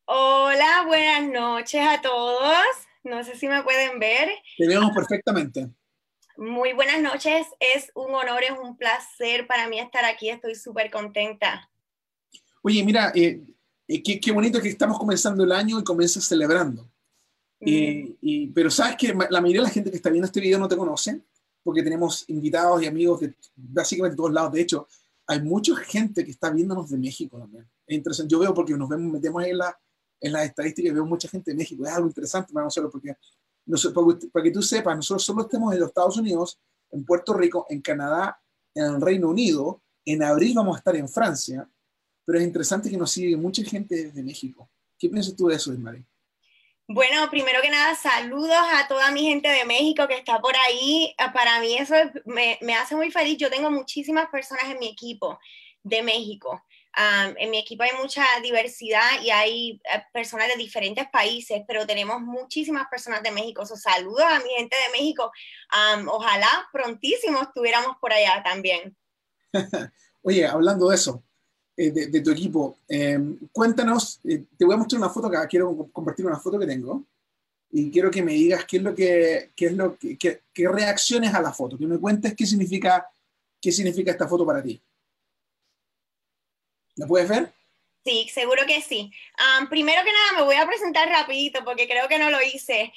Hola, 0.06 0.84
buenas 0.86 1.30
noches 1.30 1.82
a 1.86 2.00
todos. 2.00 2.64
No 3.04 3.22
sé 3.22 3.36
si 3.36 3.46
me 3.48 3.62
pueden 3.62 3.98
ver. 4.00 4.30
Te 4.56 4.66
vemos 4.66 4.92
perfectamente. 4.94 5.68
Muy 6.38 6.72
buenas 6.72 7.02
noches. 7.02 7.48
Es 7.60 7.92
un 7.94 8.14
honor, 8.14 8.42
es 8.44 8.58
un 8.58 8.78
placer 8.78 9.46
para 9.46 9.68
mí 9.68 9.78
estar 9.78 10.06
aquí. 10.06 10.30
Estoy 10.30 10.54
súper 10.54 10.90
contenta. 10.90 11.70
Oye, 12.62 12.82
mira, 12.82 13.12
eh, 13.14 13.42
eh, 13.88 14.02
qué, 14.02 14.32
bonito 14.32 14.62
que 14.62 14.70
estamos 14.70 14.98
comenzando 14.98 15.44
el 15.44 15.52
año 15.52 15.78
y 15.78 15.84
comienzas 15.84 16.24
celebrando. 16.24 16.90
Mm. 17.58 18.52
pero 18.54 18.70
sabes 18.70 18.96
que 18.96 19.14
la 19.30 19.40
mayoría 19.40 19.62
de 19.62 19.66
la 19.66 19.72
gente 19.72 19.90
que 19.90 19.96
está 19.96 20.10
viendo 20.10 20.26
este 20.26 20.40
video 20.40 20.58
no 20.58 20.68
te 20.68 20.76
conoce, 20.76 21.22
porque 21.66 21.82
tenemos 21.82 22.24
invitados 22.28 22.80
y 22.80 22.86
amigos 22.86 23.20
de 23.20 23.34
básicamente 23.56 24.16
todos 24.16 24.32
lados. 24.32 24.52
De 24.52 24.60
hecho, 24.60 24.86
hay 25.26 25.42
mucha 25.42 25.74
gente 25.74 26.24
que 26.24 26.30
está 26.30 26.48
viéndonos 26.48 26.88
de 26.88 26.96
México 26.96 27.40
también. 27.40 27.68
Es 27.84 27.96
interesante. 27.96 28.30
Yo 28.30 28.38
veo 28.38 28.54
porque 28.54 28.74
nos 28.74 28.88
vemos, 28.88 29.12
metemos 29.12 29.44
en, 29.44 29.58
la, 29.58 29.76
en 30.20 30.32
las 30.32 30.44
estadísticas 30.44 30.92
y 30.92 30.94
veo 30.94 31.04
mucha 31.04 31.28
gente 31.28 31.50
de 31.50 31.56
México. 31.56 31.84
Es 31.84 31.92
algo 31.92 32.06
interesante 32.06 32.52
para 32.52 32.66
nosotros 32.66 32.92
porque, 32.92 33.16
para 34.32 34.44
que 34.44 34.52
tú 34.52 34.62
sepas, 34.62 34.94
nosotros 34.94 35.24
solo 35.24 35.42
estemos 35.42 35.74
en 35.74 35.80
los 35.80 35.88
Estados 35.88 36.16
Unidos, 36.16 36.60
en 36.92 37.04
Puerto 37.04 37.34
Rico, 37.34 37.66
en 37.68 37.82
Canadá, 37.82 38.40
en 38.72 38.84
el 38.84 39.00
Reino 39.00 39.28
Unido. 39.28 39.82
En 40.04 40.22
abril 40.22 40.54
vamos 40.54 40.76
a 40.76 40.78
estar 40.78 40.94
en 40.94 41.08
Francia, 41.08 41.68
pero 42.24 42.38
es 42.38 42.44
interesante 42.44 42.88
que 42.88 42.96
nos 42.96 43.10
sigue 43.10 43.36
mucha 43.36 43.64
gente 43.64 44.04
desde 44.04 44.22
México. 44.22 44.70
¿Qué 44.96 45.10
piensas 45.10 45.34
tú 45.34 45.48
de 45.48 45.56
eso, 45.56 45.72
Ismael? 45.72 46.06
Bueno, 46.88 47.28
primero 47.30 47.60
que 47.62 47.70
nada, 47.70 47.96
saludos 47.96 48.56
a 48.72 48.86
toda 48.86 49.10
mi 49.10 49.22
gente 49.22 49.48
de 49.48 49.64
México 49.64 50.06
que 50.06 50.18
está 50.18 50.40
por 50.40 50.54
ahí. 50.54 51.12
Ah, 51.18 51.32
para 51.32 51.60
mí 51.60 51.76
eso 51.76 51.94
me, 52.24 52.58
me 52.62 52.74
hace 52.76 52.94
muy 52.94 53.10
feliz. 53.10 53.36
Yo 53.38 53.50
tengo 53.50 53.72
muchísimas 53.72 54.28
personas 54.28 54.66
en 54.70 54.78
mi 54.78 54.88
equipo 54.88 55.38
de 55.82 56.02
México. 56.02 56.62
en 56.96 57.50
mi 57.50 57.58
equipo 57.58 57.82
hay 57.82 57.90
mucha 58.00 58.24
diversidad 58.42 59.20
y 59.22 59.30
hay 59.30 59.80
eh, 59.92 60.02
personas 60.12 60.48
de 60.48 60.56
diferentes 60.56 61.06
países, 61.10 61.62
pero 61.66 61.86
tenemos 61.86 62.20
muchísimas 62.20 62.86
personas 62.88 63.22
de 63.22 63.32
México. 63.32 63.66
So, 63.66 63.76
saludos 63.76 64.24
a 64.24 64.38
mi 64.38 64.50
gente 64.50 64.76
de 64.76 64.98
México. 64.98 65.30
ojalá 66.08 66.68
prontísimo 66.72 67.42
estuviéramos 67.42 67.96
por 68.00 68.12
allá 68.12 68.42
también. 68.44 68.96
Oye, 70.22 70.46
hablando 70.46 70.88
de 70.88 70.94
eso, 70.94 71.24
eh, 71.78 71.90
de, 71.90 72.20
tu 72.22 72.30
equipo. 72.30 72.78
Em, 72.88 73.36
cuéntanos, 73.52 74.18
eh, 74.24 74.44
te 74.56 74.64
voy 74.64 74.74
a 74.74 74.78
mostrar 74.78 74.98
una 74.98 75.10
foto 75.10 75.26
acá, 75.26 75.46
quiero 75.46 75.90
compartir 75.92 76.24
una 76.24 76.38
foto 76.38 76.58
que 76.58 76.66
tengo 76.66 77.04
y 77.70 77.90
quiero 77.90 78.10
que 78.10 78.22
me 78.22 78.32
digas 78.32 78.64
qué 78.64 78.78
es 78.78 78.82
lo 78.82 78.94
que, 78.94 79.50
qué 79.54 79.66
es 79.66 79.72
lo 79.74 79.98
que, 79.98 80.16
qué, 80.16 80.40
reacciones 80.54 81.34
a 81.34 81.42
la 81.42 81.52
foto, 81.52 81.76
que 81.76 81.86
me 81.86 81.98
cuentes 81.98 82.34
qué 82.34 82.46
significa, 82.46 83.06
qué 83.60 83.70
significa 83.70 84.10
esta 84.10 84.26
foto 84.26 84.46
para 84.46 84.62
ti. 84.62 84.80
¿La 86.94 87.06
puedes 87.06 87.28
ver? 87.28 87.52
Sí, 88.06 88.26
seguro 88.32 88.62
que 88.66 88.80
sí. 88.80 89.12
primero 89.68 90.02
que 90.02 90.12
nada, 90.12 90.38
me 90.38 90.42
voy 90.44 90.56
a 90.56 90.66
presentar 90.66 91.08
rapidito 91.10 91.62
porque 91.62 91.86
creo 91.86 92.08
que 92.08 92.18
no 92.18 92.30
lo 92.30 92.40
hice. 92.40 92.90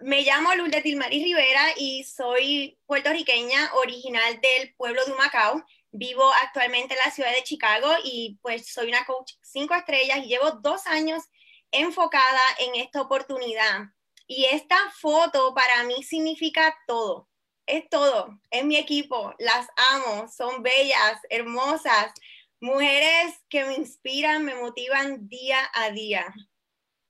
me 0.00 0.22
llamo 0.22 0.54
Lourdes 0.54 0.82
Tilmarí 0.84 1.22
Rivera 1.22 1.66
y 1.76 2.04
soy 2.04 2.78
puertorriqueña, 2.86 3.72
original 3.74 4.40
del 4.40 4.72
pueblo 4.74 5.04
de 5.04 5.12
Humacao. 5.12 5.66
Vivo 5.98 6.30
actualmente 6.42 6.94
en 6.94 7.00
la 7.04 7.10
ciudad 7.10 7.32
de 7.34 7.42
Chicago 7.42 7.88
y 8.04 8.38
pues 8.42 8.70
soy 8.70 8.88
una 8.88 9.06
coach 9.06 9.32
cinco 9.42 9.74
estrellas 9.74 10.18
y 10.18 10.28
llevo 10.28 10.50
dos 10.60 10.86
años 10.86 11.22
enfocada 11.70 12.40
en 12.58 12.74
esta 12.80 13.00
oportunidad. 13.00 13.86
Y 14.26 14.44
esta 14.44 14.76
foto 15.00 15.54
para 15.54 15.84
mí 15.84 16.02
significa 16.02 16.76
todo. 16.86 17.28
Es 17.64 17.88
todo. 17.88 18.38
Es 18.50 18.64
mi 18.64 18.76
equipo. 18.76 19.34
Las 19.38 19.66
amo. 19.94 20.28
Son 20.28 20.62
bellas, 20.62 21.18
hermosas. 21.30 22.12
Mujeres 22.60 23.34
que 23.48 23.64
me 23.64 23.74
inspiran, 23.74 24.44
me 24.44 24.54
motivan 24.54 25.28
día 25.28 25.58
a 25.72 25.90
día. 25.90 26.26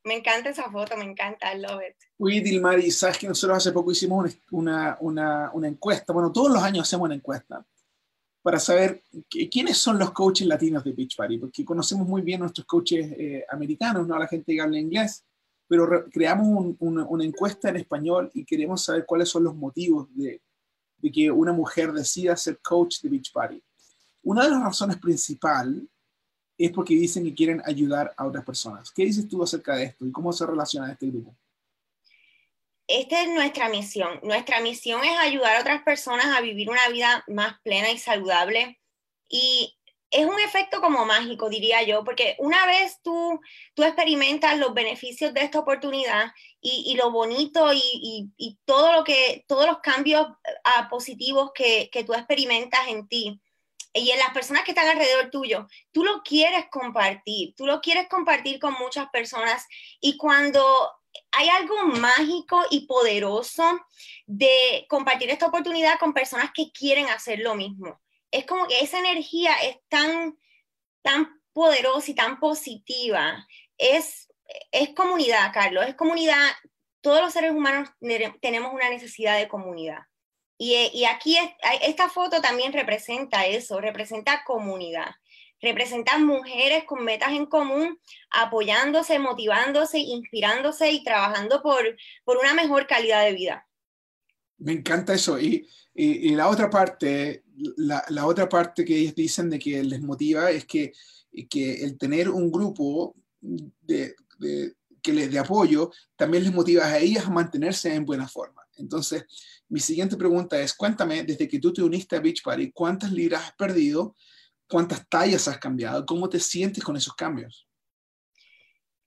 Me 0.05 0.14
encanta 0.14 0.50
esa 0.50 0.71
foto, 0.71 0.97
me 0.97 1.05
encanta, 1.05 1.52
I 1.52 1.59
love 1.59 1.83
it. 1.83 1.97
Uy, 2.19 2.38
Dilmari, 2.38 2.93
sabes 2.93 3.19
que 3.19 3.26
nosotros 3.26 3.59
hace 3.59 3.73
poco 3.73 3.90
hicimos 3.90 4.38
una, 4.52 4.97
una, 5.00 5.50
una 5.52 5.66
encuesta. 5.66 6.12
Bueno, 6.12 6.31
todos 6.31 6.52
los 6.52 6.62
años 6.62 6.87
hacemos 6.87 7.07
una 7.07 7.16
encuesta 7.16 7.66
para 8.46 8.60
saber 8.60 9.02
quiénes 9.50 9.76
son 9.76 9.98
los 9.98 10.12
coaches 10.12 10.46
latinos 10.46 10.84
de 10.84 10.92
Beach 10.92 11.16
Party, 11.16 11.36
porque 11.36 11.64
conocemos 11.64 12.06
muy 12.06 12.22
bien 12.22 12.38
nuestros 12.38 12.64
coaches 12.64 13.10
eh, 13.18 13.44
americanos, 13.50 14.06
no 14.06 14.14
a 14.14 14.20
la 14.20 14.28
gente 14.28 14.54
que 14.54 14.60
habla 14.60 14.78
inglés, 14.78 15.24
pero 15.66 16.04
creamos 16.12 16.76
una 16.78 17.24
encuesta 17.24 17.70
en 17.70 17.78
español 17.78 18.30
y 18.34 18.44
queremos 18.44 18.84
saber 18.84 19.04
cuáles 19.04 19.30
son 19.30 19.42
los 19.42 19.56
motivos 19.56 20.06
de, 20.14 20.40
de, 20.98 21.10
que 21.10 21.28
una 21.28 21.52
mujer 21.52 21.92
decida 21.92 22.36
ser 22.36 22.60
coach 22.62 23.00
de 23.00 23.08
Beach 23.08 23.32
Party. 23.32 23.60
Una 24.22 24.44
de 24.44 24.50
las 24.50 24.62
razones 24.62 24.98
principales 24.98 25.82
es 26.56 26.70
porque 26.70 26.94
dicen 26.94 27.24
que 27.24 27.34
quieren 27.34 27.60
ayudar 27.64 28.14
a 28.16 28.26
otras 28.26 28.44
personas. 28.44 28.92
¿Qué 28.92 29.06
dices 29.06 29.26
tú 29.26 29.42
acerca 29.42 29.74
de 29.74 29.86
esto 29.86 30.06
y 30.06 30.12
cómo 30.12 30.32
se 30.32 30.46
relaciona 30.46 30.92
este 30.92 31.08
grupo? 31.08 31.34
Esta 32.88 33.23
es 33.23 33.28
nuestra 33.28 33.69
misión. 33.69 34.21
Nuestra 34.23 34.61
misión 34.61 35.05
es 35.05 35.19
ayudar 35.19 35.57
a 35.57 35.61
otras 35.61 35.83
personas 35.83 36.26
a 36.26 36.40
vivir 36.40 36.71
una 36.71 36.88
vida 36.88 37.25
más 37.26 37.61
plena 37.62 37.90
y 37.90 37.99
saludable. 37.99 38.81
Y 39.28 39.76
es 40.11 40.25
un 40.25 40.38
efecto 40.40 40.81
como 40.81 41.05
mágico, 41.05 41.49
diría 41.49 41.83
yo, 41.83 42.05
porque 42.05 42.37
una 42.38 42.64
vez 42.66 43.00
tú, 43.02 43.40
tú 43.75 43.83
experimentas 43.83 44.59
los 44.59 44.73
beneficios 44.73 45.35
de 45.35 45.43
esta 45.43 45.59
oportunidad 45.59 46.33
y, 46.61 46.97
lo 46.97 47.11
bonito 47.11 47.71
y, 47.73 48.59
todo 48.64 48.93
lo 48.93 49.05
que, 49.05 49.45
todos 49.47 49.66
los 49.66 49.78
cambios 49.78 50.26
ah, 50.64 50.88
positivos 50.88 51.50
que, 51.55 51.90
que 51.90 52.05
tú 52.05 52.14
experimentas 52.14 52.88
en 52.88 53.09
ti, 53.09 53.40
y 53.97 54.11
en 54.11 54.19
las 54.19 54.31
personas 54.31 54.62
que 54.64 54.73
están 54.73 54.88
alrededor 54.88 55.31
tuyo, 55.31 55.66
tú 55.90 56.05
lo 56.05 56.23
quieres 56.23 56.66
compartir, 56.71 57.55
tú 57.57 57.66
lo 57.66 57.81
quieres 57.81 58.09
compartir 58.09 58.59
con 58.59 58.75
muchas 58.75 59.09
personas 59.09 59.66
y 60.00 60.19
cuando 60.19 60.62
hay 61.32 61.49
algo 61.49 61.85
mágico 61.87 62.62
y 62.70 62.87
poderoso 62.87 63.80
de 64.26 64.87
compartir 64.88 65.30
esta 65.30 65.46
oportunidad 65.46 65.99
con 65.99 66.14
personas 66.14 66.50
que 66.54 66.70
quieren 66.73 67.08
hacer 67.08 67.40
lo 67.40 67.54
mismo. 67.54 68.00
Es 68.30 68.46
como 68.46 68.66
que 68.66 68.80
esa 68.80 68.99
energía 68.99 69.52
es 69.62 69.78
tan, 69.88 70.38
tan 71.02 71.40
poderosa 71.52 72.11
y 72.11 72.14
tan 72.14 72.40
positiva. 72.40 73.46
Es, 73.78 74.32
es 74.73 74.90
comunidad, 74.90 75.52
Carlos, 75.52 75.87
es 75.87 75.94
comunidad. 75.94 76.52
Todos 77.00 77.20
los 77.20 77.32
seres 77.32 77.52
humanos 77.52 77.88
tenemos 78.40 78.73
una 78.73 78.90
necesidad 78.90 79.38
de 79.38 79.49
comunidad. 79.49 80.00
Y, 80.58 80.75
y 80.94 81.04
aquí 81.04 81.37
esta 81.82 82.08
foto 82.08 82.40
también 82.40 82.73
representa 82.73 83.46
eso, 83.46 83.80
representa 83.80 84.42
comunidad 84.44 85.14
representan 85.60 86.25
mujeres 86.25 86.84
con 86.84 87.04
metas 87.04 87.32
en 87.32 87.46
común, 87.46 87.98
apoyándose, 88.30 89.18
motivándose, 89.18 89.98
inspirándose 89.98 90.92
y 90.92 91.02
trabajando 91.02 91.62
por, 91.62 91.96
por 92.25 92.38
una 92.38 92.54
mejor 92.54 92.86
calidad 92.86 93.25
de 93.25 93.32
vida. 93.32 93.68
Me 94.58 94.72
encanta 94.72 95.14
eso. 95.14 95.38
Y, 95.38 95.68
y, 95.94 96.34
la 96.34 96.48
otra 96.48 96.70
parte, 96.70 97.44
la, 97.76 98.04
la, 98.08 98.26
otra 98.26 98.48
parte 98.48 98.84
que 98.84 98.96
ellos 98.96 99.14
dicen 99.14 99.50
de 99.50 99.58
que 99.58 99.82
les 99.82 100.00
motiva 100.00 100.50
es 100.50 100.64
que, 100.64 100.92
que 101.48 101.84
el 101.84 101.98
tener 101.98 102.30
un 102.30 102.50
grupo 102.50 103.14
de, 103.40 104.14
de, 104.38 104.75
que 105.02 105.12
les, 105.12 105.30
de 105.30 105.38
apoyo 105.38 105.90
también 106.16 106.44
les 106.44 106.52
motiva 106.52 106.86
a 106.86 106.98
ellas 106.98 107.26
a 107.26 107.30
mantenerse 107.30 107.94
en 107.94 108.04
buena 108.04 108.28
forma. 108.28 108.62
Entonces, 108.76 109.25
mi 109.68 109.80
siguiente 109.80 110.16
pregunta 110.16 110.60
es, 110.60 110.75
cuéntame, 110.75 111.22
desde 111.22 111.48
que 111.48 111.58
tú 111.58 111.72
te 111.72 111.82
uniste 111.82 112.16
a 112.16 112.20
Beach 112.20 112.42
Party, 112.42 112.72
¿cuántas 112.72 113.12
libras 113.12 113.44
has 113.44 113.52
perdido? 113.54 114.14
¿Cuántas 114.68 115.08
tallas 115.08 115.46
has 115.49 115.58
cambiado? 115.58 116.04
¿Cómo 116.04 116.28
te 116.28 116.40
sientes 116.40 116.82
con 116.82 116.96
esos 116.96 117.14
cambios? 117.14 117.66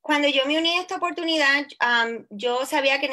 Cuando 0.01 0.27
yo 0.27 0.45
me 0.45 0.57
uní 0.57 0.77
a 0.77 0.81
esta 0.81 0.95
oportunidad, 0.95 1.67
yo 2.29 2.65
sabía 2.65 2.99
que 2.99 3.09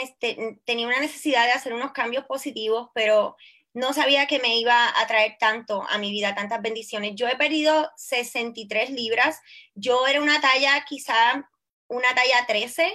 tenía 0.64 0.86
una 0.86 1.00
necesidad 1.00 1.44
de 1.44 1.52
hacer 1.52 1.74
unos 1.74 1.92
cambios 1.92 2.24
positivos, 2.24 2.88
pero 2.94 3.36
no 3.74 3.92
sabía 3.92 4.26
que 4.26 4.38
me 4.38 4.56
iba 4.56 4.88
a 4.88 5.06
traer 5.06 5.36
tanto 5.38 5.82
a 5.90 5.98
mi 5.98 6.10
vida, 6.10 6.34
tantas 6.34 6.62
bendiciones. 6.62 7.12
Yo 7.14 7.28
he 7.28 7.36
perdido 7.36 7.90
63 7.96 8.90
libras. 8.90 9.40
Yo 9.74 10.06
era 10.06 10.22
una 10.22 10.40
talla, 10.40 10.82
quizá 10.88 11.50
una 11.88 12.14
talla 12.14 12.46
13, 12.46 12.90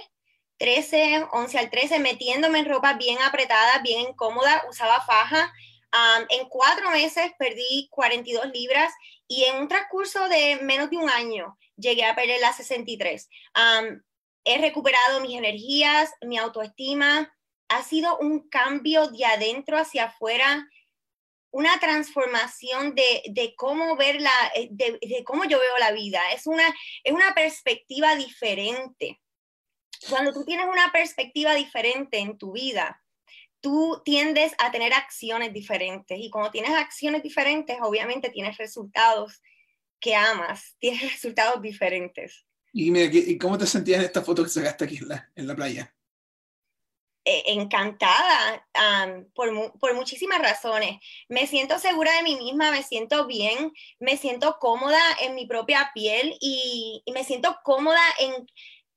13, 0.56 1.26
11 1.30 1.58
al 1.58 1.70
13, 1.70 1.98
metiéndome 2.00 2.58
en 2.58 2.68
ropa 2.68 2.94
bien 2.94 3.18
apretada, 3.22 3.78
bien 3.82 4.00
incómoda, 4.00 4.64
usaba 4.68 5.00
faja. 5.02 5.52
En 6.28 6.48
cuatro 6.48 6.90
meses 6.90 7.32
perdí 7.38 7.88
42 7.90 8.50
libras 8.52 8.92
y 9.28 9.44
en 9.44 9.56
un 9.56 9.68
transcurso 9.68 10.28
de 10.28 10.58
menos 10.62 10.90
de 10.90 10.96
un 10.96 11.10
año 11.10 11.58
llegué 11.76 12.04
a 12.04 12.14
perder 12.14 12.40
las 12.40 12.56
63. 12.56 13.28
he 14.44 14.58
recuperado 14.58 15.20
mis 15.20 15.36
energías, 15.36 16.10
mi 16.22 16.38
autoestima. 16.38 17.32
Ha 17.68 17.82
sido 17.82 18.18
un 18.18 18.48
cambio 18.48 19.08
de 19.08 19.24
adentro 19.24 19.78
hacia 19.78 20.04
afuera, 20.04 20.68
una 21.52 21.78
transformación 21.78 22.94
de, 22.94 23.22
de 23.30 23.54
cómo 23.56 23.96
ver 23.96 24.20
la, 24.20 24.52
eh, 24.54 24.68
de, 24.70 24.98
de, 25.00 25.24
cómo 25.24 25.44
yo 25.44 25.58
veo 25.58 25.78
la 25.78 25.92
vida. 25.92 26.20
Es 26.34 26.46
una, 26.46 26.66
es 27.04 27.12
una 27.12 27.34
perspectiva 27.34 28.16
diferente. 28.16 29.20
Cuando 30.08 30.32
tú 30.32 30.44
tienes 30.44 30.66
una 30.66 30.90
perspectiva 30.92 31.54
diferente 31.54 32.18
en 32.18 32.36
tu 32.36 32.52
vida, 32.52 33.01
tú 33.62 34.02
tiendes 34.04 34.52
a 34.58 34.70
tener 34.70 34.92
acciones 34.92 35.54
diferentes 35.54 36.18
y 36.20 36.28
cuando 36.28 36.50
tienes 36.50 36.72
acciones 36.72 37.22
diferentes, 37.22 37.78
obviamente 37.80 38.28
tienes 38.28 38.58
resultados 38.58 39.40
que 39.98 40.14
amas, 40.14 40.76
tienes 40.78 41.00
resultados 41.12 41.62
diferentes. 41.62 42.44
Y, 42.74 42.90
mira, 42.90 43.10
¿y 43.10 43.38
cómo 43.38 43.56
te 43.56 43.66
sentías 43.66 44.00
en 44.00 44.06
esta 44.06 44.22
foto 44.22 44.42
que 44.42 44.50
sacaste 44.50 44.84
aquí 44.84 44.98
en 44.98 45.08
la, 45.08 45.30
en 45.34 45.46
la 45.46 45.56
playa? 45.56 45.94
eh, 47.24 47.44
encantada 47.46 48.66
por, 49.34 49.78
por, 49.78 49.94
muchísimas 49.94 50.40
razones. 50.40 50.98
Me 51.28 51.46
siento 51.46 51.78
segura 51.78 52.16
de 52.16 52.22
mí 52.22 52.36
misma, 52.36 52.70
me 52.70 52.82
siento 52.82 53.26
bien, 53.26 53.72
me 54.00 54.16
siento 54.16 54.56
cómoda 54.60 55.00
en 55.20 55.34
mi 55.34 55.46
propia 55.46 55.90
piel 55.94 56.36
y, 56.40 57.02
y 57.04 57.12
me 57.12 57.24
siento 57.24 57.56
cómoda 57.62 58.02
en, 58.18 58.46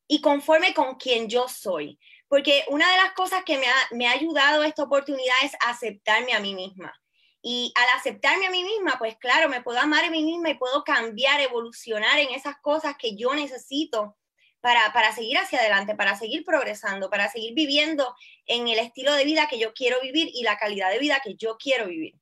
y 0.08 0.22
conforme 0.22 0.74
con 0.74 0.96
quien 0.96 1.30
yo 1.30 1.48
soy. 1.48 2.00
Porque 2.36 2.66
una 2.68 2.92
de 2.92 2.98
las 2.98 3.14
cosas 3.14 3.46
que 3.46 3.58
me 3.58 3.66
ha, 3.66 3.76
me 3.92 4.08
ha 4.08 4.12
ayudado 4.12 4.62
esta 4.66 4.84
oportunidad 4.84 5.36
es 5.46 5.54
aceptarme 5.66 6.34
a 6.34 6.42
mí 6.42 6.54
misma. 6.54 6.94
Y 7.42 7.72
al 7.76 7.98
aceptarme 7.98 8.48
a 8.48 8.52
mí 8.52 8.62
misma, 8.62 8.98
pues 9.00 9.16
claro, 9.16 9.48
me 9.48 9.62
puedo 9.62 9.80
amar 9.80 10.04
a 10.04 10.12
mí 10.12 10.22
misma 10.22 10.50
y 10.50 10.56
puedo 10.56 10.84
cambiar, 10.84 11.40
evolucionar 11.40 12.20
en 12.20 12.32
esas 12.32 12.58
cosas 12.58 12.98
que 13.00 13.16
yo 13.16 13.34
necesito 13.34 14.18
para, 14.60 14.92
para, 14.92 15.16
seguir 15.16 15.38
hacia 15.38 15.60
adelante, 15.60 15.96
para 15.96 16.20
seguir 16.20 16.44
progresando, 16.44 17.10
para 17.10 17.32
seguir 17.32 17.54
viviendo 17.54 18.14
en 18.46 18.68
el 18.68 18.80
estilo 18.80 19.14
de 19.14 19.24
vida 19.24 19.48
que 19.50 19.58
yo 19.58 19.74
quiero 19.74 20.02
vivir 20.02 20.28
y 20.34 20.44
la 20.44 20.58
calidad 20.58 20.92
de 20.92 21.00
vida 21.00 21.22
que 21.24 21.36
yo 21.36 21.56
quiero 21.58 21.88
vivir. 21.88 22.20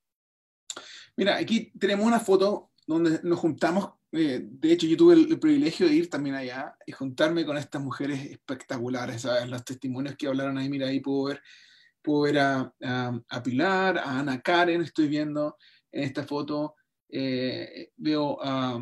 Mira, 1.15 1.37
aquí 1.37 1.71
tenemos 1.79 2.05
una 2.05 2.19
foto 2.19 2.69
donde 2.85 3.19
nos 3.23 3.39
juntamos. 3.39 3.93
Eh, 4.13 4.41
de 4.43 4.71
hecho, 4.71 4.85
yo 4.85 4.95
tuve 4.95 5.15
el, 5.15 5.39
privilegio 5.39 5.87
de 5.87 5.95
ir 5.95 6.09
también 6.09 6.35
allá 6.35 6.75
y 6.85 6.91
juntarme 6.91 7.45
con 7.45 7.57
estas 7.57 7.81
mujeres 7.81 8.23
espectaculares, 8.25 9.23
¿sabes? 9.23 9.49
Los 9.49 9.65
testimonios 9.65 10.15
que 10.15 10.27
hablaron 10.27 10.57
ahí, 10.57 10.69
mira, 10.69 10.87
ahí 10.87 10.99
puedo 10.99 11.25
ver, 11.25 11.41
puedo 12.01 12.21
ver 12.21 12.39
a, 12.39 12.73
a, 13.29 13.43
Pilar, 13.43 13.97
a 13.97 14.19
Ana 14.19 14.41
Karen, 14.41 14.81
estoy 14.81 15.07
viendo 15.07 15.57
en 15.91 16.03
esta 16.03 16.23
foto, 16.23 16.75
eh, 17.09 17.89
veo 17.97 18.37
a, 18.41 18.79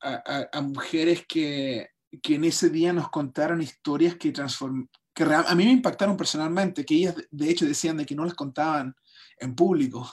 a, 0.00 0.60
mujeres 0.60 1.24
que 1.26 1.88
que 2.22 2.36
en 2.36 2.44
ese 2.44 2.70
día 2.70 2.92
nos 2.92 3.10
contaron 3.10 3.62
historias 3.62 4.16
que, 4.16 4.32
transform 4.32 4.88
a 5.18 5.54
mí 5.54 5.64
me 5.64 5.72
impactaron 5.72 6.16
personalmente, 6.16 6.84
que 6.84 6.94
ellas 6.94 7.14
de 7.30 7.48
hecho 7.48 7.64
decían 7.64 7.96
de 7.96 8.04
que 8.04 8.14
no 8.14 8.24
las 8.24 8.34
contaban 8.34 8.94
en 9.38 9.54
público, 9.54 10.06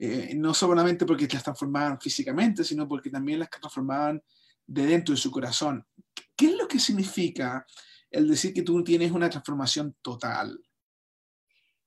eh, 0.00 0.32
no 0.36 0.54
solamente 0.54 1.04
porque 1.04 1.26
las 1.26 1.42
transformaban 1.42 2.00
físicamente, 2.00 2.62
sino 2.62 2.86
porque 2.86 3.10
también 3.10 3.40
las 3.40 3.50
transformaban 3.50 4.22
de 4.64 4.86
dentro 4.86 5.14
de 5.14 5.20
su 5.20 5.30
corazón. 5.30 5.84
¿Qué 6.36 6.46
es 6.46 6.52
lo 6.52 6.68
que 6.68 6.78
significa 6.78 7.66
el 8.10 8.28
decir 8.28 8.54
que 8.54 8.62
tú 8.62 8.84
tienes 8.84 9.10
una 9.10 9.28
transformación 9.28 9.96
total? 10.00 10.60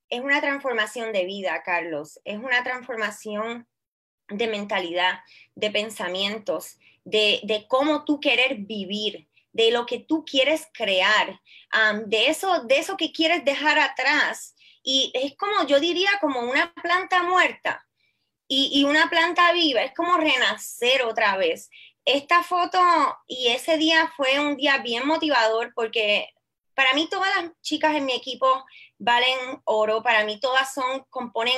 Es 0.10 0.20
una 0.20 0.42
transformación 0.42 1.14
de 1.14 1.26
vida, 1.26 1.64
Carlos. 1.64 2.20
Es 2.26 2.38
una 2.38 2.62
transformación 2.64 3.66
de 4.28 4.48
mentalidad, 4.48 5.20
de 5.56 5.72
pensamientos, 5.72 6.80
de, 7.06 7.40
de 7.44 7.66
cómo 7.70 8.04
tú 8.04 8.20
querer 8.20 8.58
vivir, 8.58 9.30
de 9.54 9.72
lo 9.72 9.86
que 9.86 10.00
tú 10.00 10.26
quieres 10.26 10.68
crear, 10.74 11.40
de, 12.08 12.28
eso, 12.28 12.64
de 12.66 12.78
eso 12.78 12.98
que 12.98 13.14
quieres 13.14 13.46
dejar 13.46 13.80
atrás. 13.80 14.54
Y 14.84 15.12
es 15.14 15.38
como, 15.38 15.66
yo 15.66 15.80
diría, 15.80 16.10
como 16.20 16.42
una 16.42 16.74
planta 16.74 17.24
muerta 17.24 17.86
y, 18.54 18.84
una 18.84 19.10
planta 19.10 19.54
viva, 19.54 19.82
es 19.82 19.94
como 19.96 20.18
renacer 20.18 21.04
otra 21.04 21.38
vez. 21.38 21.70
Esta 22.04 22.44
foto 22.44 22.80
y 23.26 23.48
ese 23.48 23.78
día 23.78 24.12
fue 24.18 24.42
un 24.42 24.58
día 24.58 24.80
bien 24.80 25.08
motivador 25.08 25.72
porque 25.74 26.28
para 26.74 26.94
mí 26.94 27.08
todas 27.10 27.30
las 27.38 27.52
chicas 27.62 27.96
en 27.96 28.06
mi 28.06 28.12
equipo 28.12 28.66
valen 28.98 29.62
oro, 29.64 30.04
para 30.04 30.26
mí 30.26 30.38
todas 30.42 30.74
son, 30.74 31.06
componen, 31.10 31.58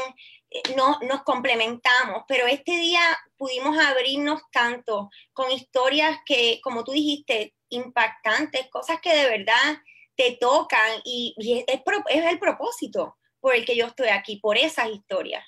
eh, 0.52 0.62
no, 0.76 1.00
nos 1.02 1.24
complementamos, 1.24 2.26
pero 2.28 2.46
este 2.46 2.78
día 2.78 3.02
pudimos 3.38 3.76
abrirnos 3.80 4.42
tanto 4.52 5.10
con 5.34 5.52
historias 5.52 6.20
que, 6.28 6.62
como 6.62 6.84
tú 6.84 6.92
dijiste, 6.92 7.56
impactantes, 7.70 8.70
cosas 8.70 9.02
que 9.02 9.16
de 9.16 9.30
verdad 9.30 9.82
te 10.16 10.38
tocan 10.40 11.02
y, 11.04 11.34
es, 11.40 11.66
el 12.08 12.40
propósito 12.40 13.18
por 13.40 13.56
el 13.56 13.66
que 13.66 13.76
yo 13.76 13.88
estoy 13.88 14.10
aquí, 14.10 14.36
por 14.36 14.60
esas 14.60 14.90
historias. 14.90 15.44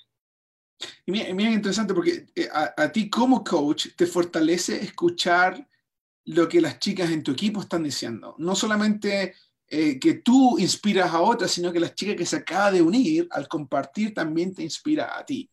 Y 1.05 1.11
mira, 1.11 1.51
interesante 1.51 1.93
porque 1.93 2.27
eh, 2.35 2.49
a, 2.51 2.91
ti 2.91 3.09
como 3.09 3.43
coach 3.43 3.88
te 3.95 4.05
fortalece 4.05 4.81
escuchar 4.83 5.67
lo 6.25 6.47
que 6.49 6.59
las 6.59 6.79
chicas 6.79 7.11
en 7.11 7.23
tu 7.23 7.31
equipo 7.31 7.61
están 7.61 7.83
diciendo. 7.83 8.35
No 8.38 8.55
solamente 8.55 9.35
eh, 9.67 9.99
que 9.99 10.15
tú 10.15 10.57
inspiras 10.59 11.13
a 11.13 11.21
otras, 11.21 11.51
sino 11.51 11.71
que 11.71 11.79
las 11.79 11.95
chicas 11.95 12.15
que 12.15 12.25
se 12.25 12.38
acaba 12.38 12.71
de 12.71 12.81
unir 12.81 13.27
al 13.31 13.47
compartir 13.47 14.13
también 14.13 14.53
te 14.53 14.63
inspira 14.63 15.17
a 15.17 15.25
ti. 15.25 15.49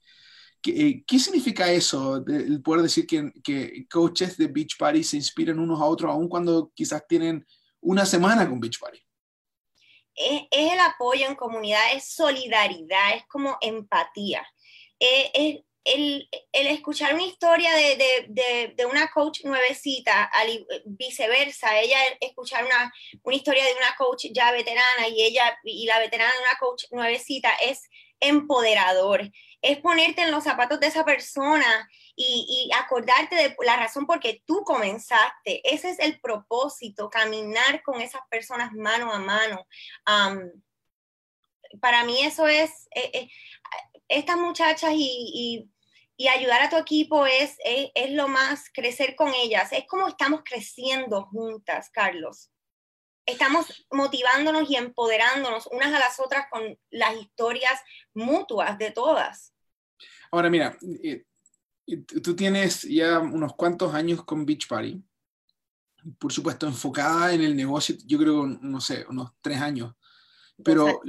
¿Qué, 0.62 1.04
eh, 1.11 1.18
significa 1.18 1.70
eso, 1.70 2.24
el 2.24 2.62
poder 2.62 2.82
decir 2.82 3.04
que, 3.06 3.32
que, 3.42 3.87
coaches 3.88 4.37
de 4.37 4.46
Beach 4.46 4.76
Party 4.78 5.02
se 5.02 5.16
inspiran 5.16 5.58
unos 5.58 5.80
a 5.80 5.85
otros, 5.85 6.11
aun 6.12 6.28
cuando 6.28 6.70
quizás 6.74 7.04
tienen 7.08 7.44
una 7.80 8.06
semana 8.06 8.48
con 8.48 8.61
Beach 8.61 8.78
Party? 8.78 9.00
Es, 10.14 10.42
el 10.52 10.78
apoyo 10.78 11.26
en 11.26 11.35
comunidad, 11.35 11.80
es 11.94 12.14
solidaridad, 12.14 13.16
es 13.16 13.26
como 13.26 13.56
empatía. 13.61 14.46
Es, 15.02 15.60
el, 15.84 16.28
el, 16.52 16.66
escuchar 16.68 17.14
una 17.14 17.24
historia 17.24 17.72
de, 17.74 18.26
de, 18.28 18.72
de, 18.76 18.86
una 18.86 19.10
coach 19.10 19.44
nuevecita, 19.44 20.24
al, 20.24 20.64
viceversa, 20.84 21.80
ella 21.80 21.98
escuchar 22.20 22.64
una, 22.64 22.92
una 23.24 23.36
historia 23.36 23.64
de 23.64 23.74
una 23.74 23.96
coach 23.98 24.26
ya 24.32 24.52
veterana 24.52 25.08
y 25.08 25.22
ella 25.22 25.58
y 25.64 25.86
la 25.86 25.98
veterana 25.98 26.30
de 26.30 26.38
una 26.38 26.58
coach 26.60 26.84
nuevecita 26.92 27.50
es 27.54 27.82
empoderador 28.20 29.28
es 29.62 29.78
ponerte 29.78 30.22
en 30.22 30.32
los 30.32 30.44
zapatos 30.44 30.80
de 30.80 30.88
esa 30.88 31.04
persona 31.04 31.88
y, 32.16 32.70
acordarte 32.76 33.36
de 33.36 33.56
la 33.64 33.76
razón 33.76 34.06
por 34.06 34.20
qué 34.20 34.42
tú 34.44 34.64
comenzaste. 34.64 35.62
Ese 35.64 35.90
es 35.90 35.98
el 36.00 36.20
propósito, 36.20 37.08
caminar 37.08 37.82
con 37.82 38.00
esas 38.00 38.22
personas 38.28 38.72
mano 38.72 39.12
a 39.12 39.18
mano. 39.18 39.66
para 41.80 42.04
mí 42.04 42.22
eso 42.22 42.46
es, 42.46 42.86
eh, 42.94 43.10
eh, 43.14 43.28
estas 44.12 44.37
muchachas 44.37 44.92
y, 44.94 45.68
ayudar 46.37 46.62
a 46.62 46.70
tu 46.70 46.77
equipo 46.77 47.27
es, 47.27 47.57
es, 47.64 48.12
lo 48.12 48.29
más, 48.29 48.70
crecer 48.72 49.16
con 49.16 49.35
ellas. 49.35 49.72
Es 49.72 49.87
como 49.88 50.07
estamos 50.07 50.42
creciendo 50.44 51.25
juntas, 51.25 51.90
Carlos 51.90 52.53
estamos 53.27 53.87
motivándonos 53.90 54.68
y 54.68 54.77
empoderándonos 54.77 55.68
unas 55.68 55.94
a 55.94 55.98
las 55.98 56.18
otras 56.18 56.46
con 56.51 56.77
las 56.90 57.14
historias 57.20 57.81
mutuas 58.14 58.79
de 58.79 58.90
todas. 58.90 59.55
Ahora 60.31 60.51
mira, 60.51 60.77
tú 62.22 62.35
tienes 62.35 62.83
ya 62.83 63.18
unos 63.18 63.55
cuantos 63.55 63.94
años 63.94 64.25
con 64.25 64.44
Beach 64.44 64.66
Party, 64.66 65.03
por 66.18 66.33
supuesto 66.33 66.66
enfocada 66.66 67.33
en 67.33 67.42
el 67.42 67.57
negocio, 67.57 67.96
yo 68.05 68.18
creo, 68.18 68.46
no 68.46 68.81
sé, 68.81 69.05
unos 69.09 69.33
tres 69.40 69.59
años. 69.61 69.94
Pero, 70.64 71.00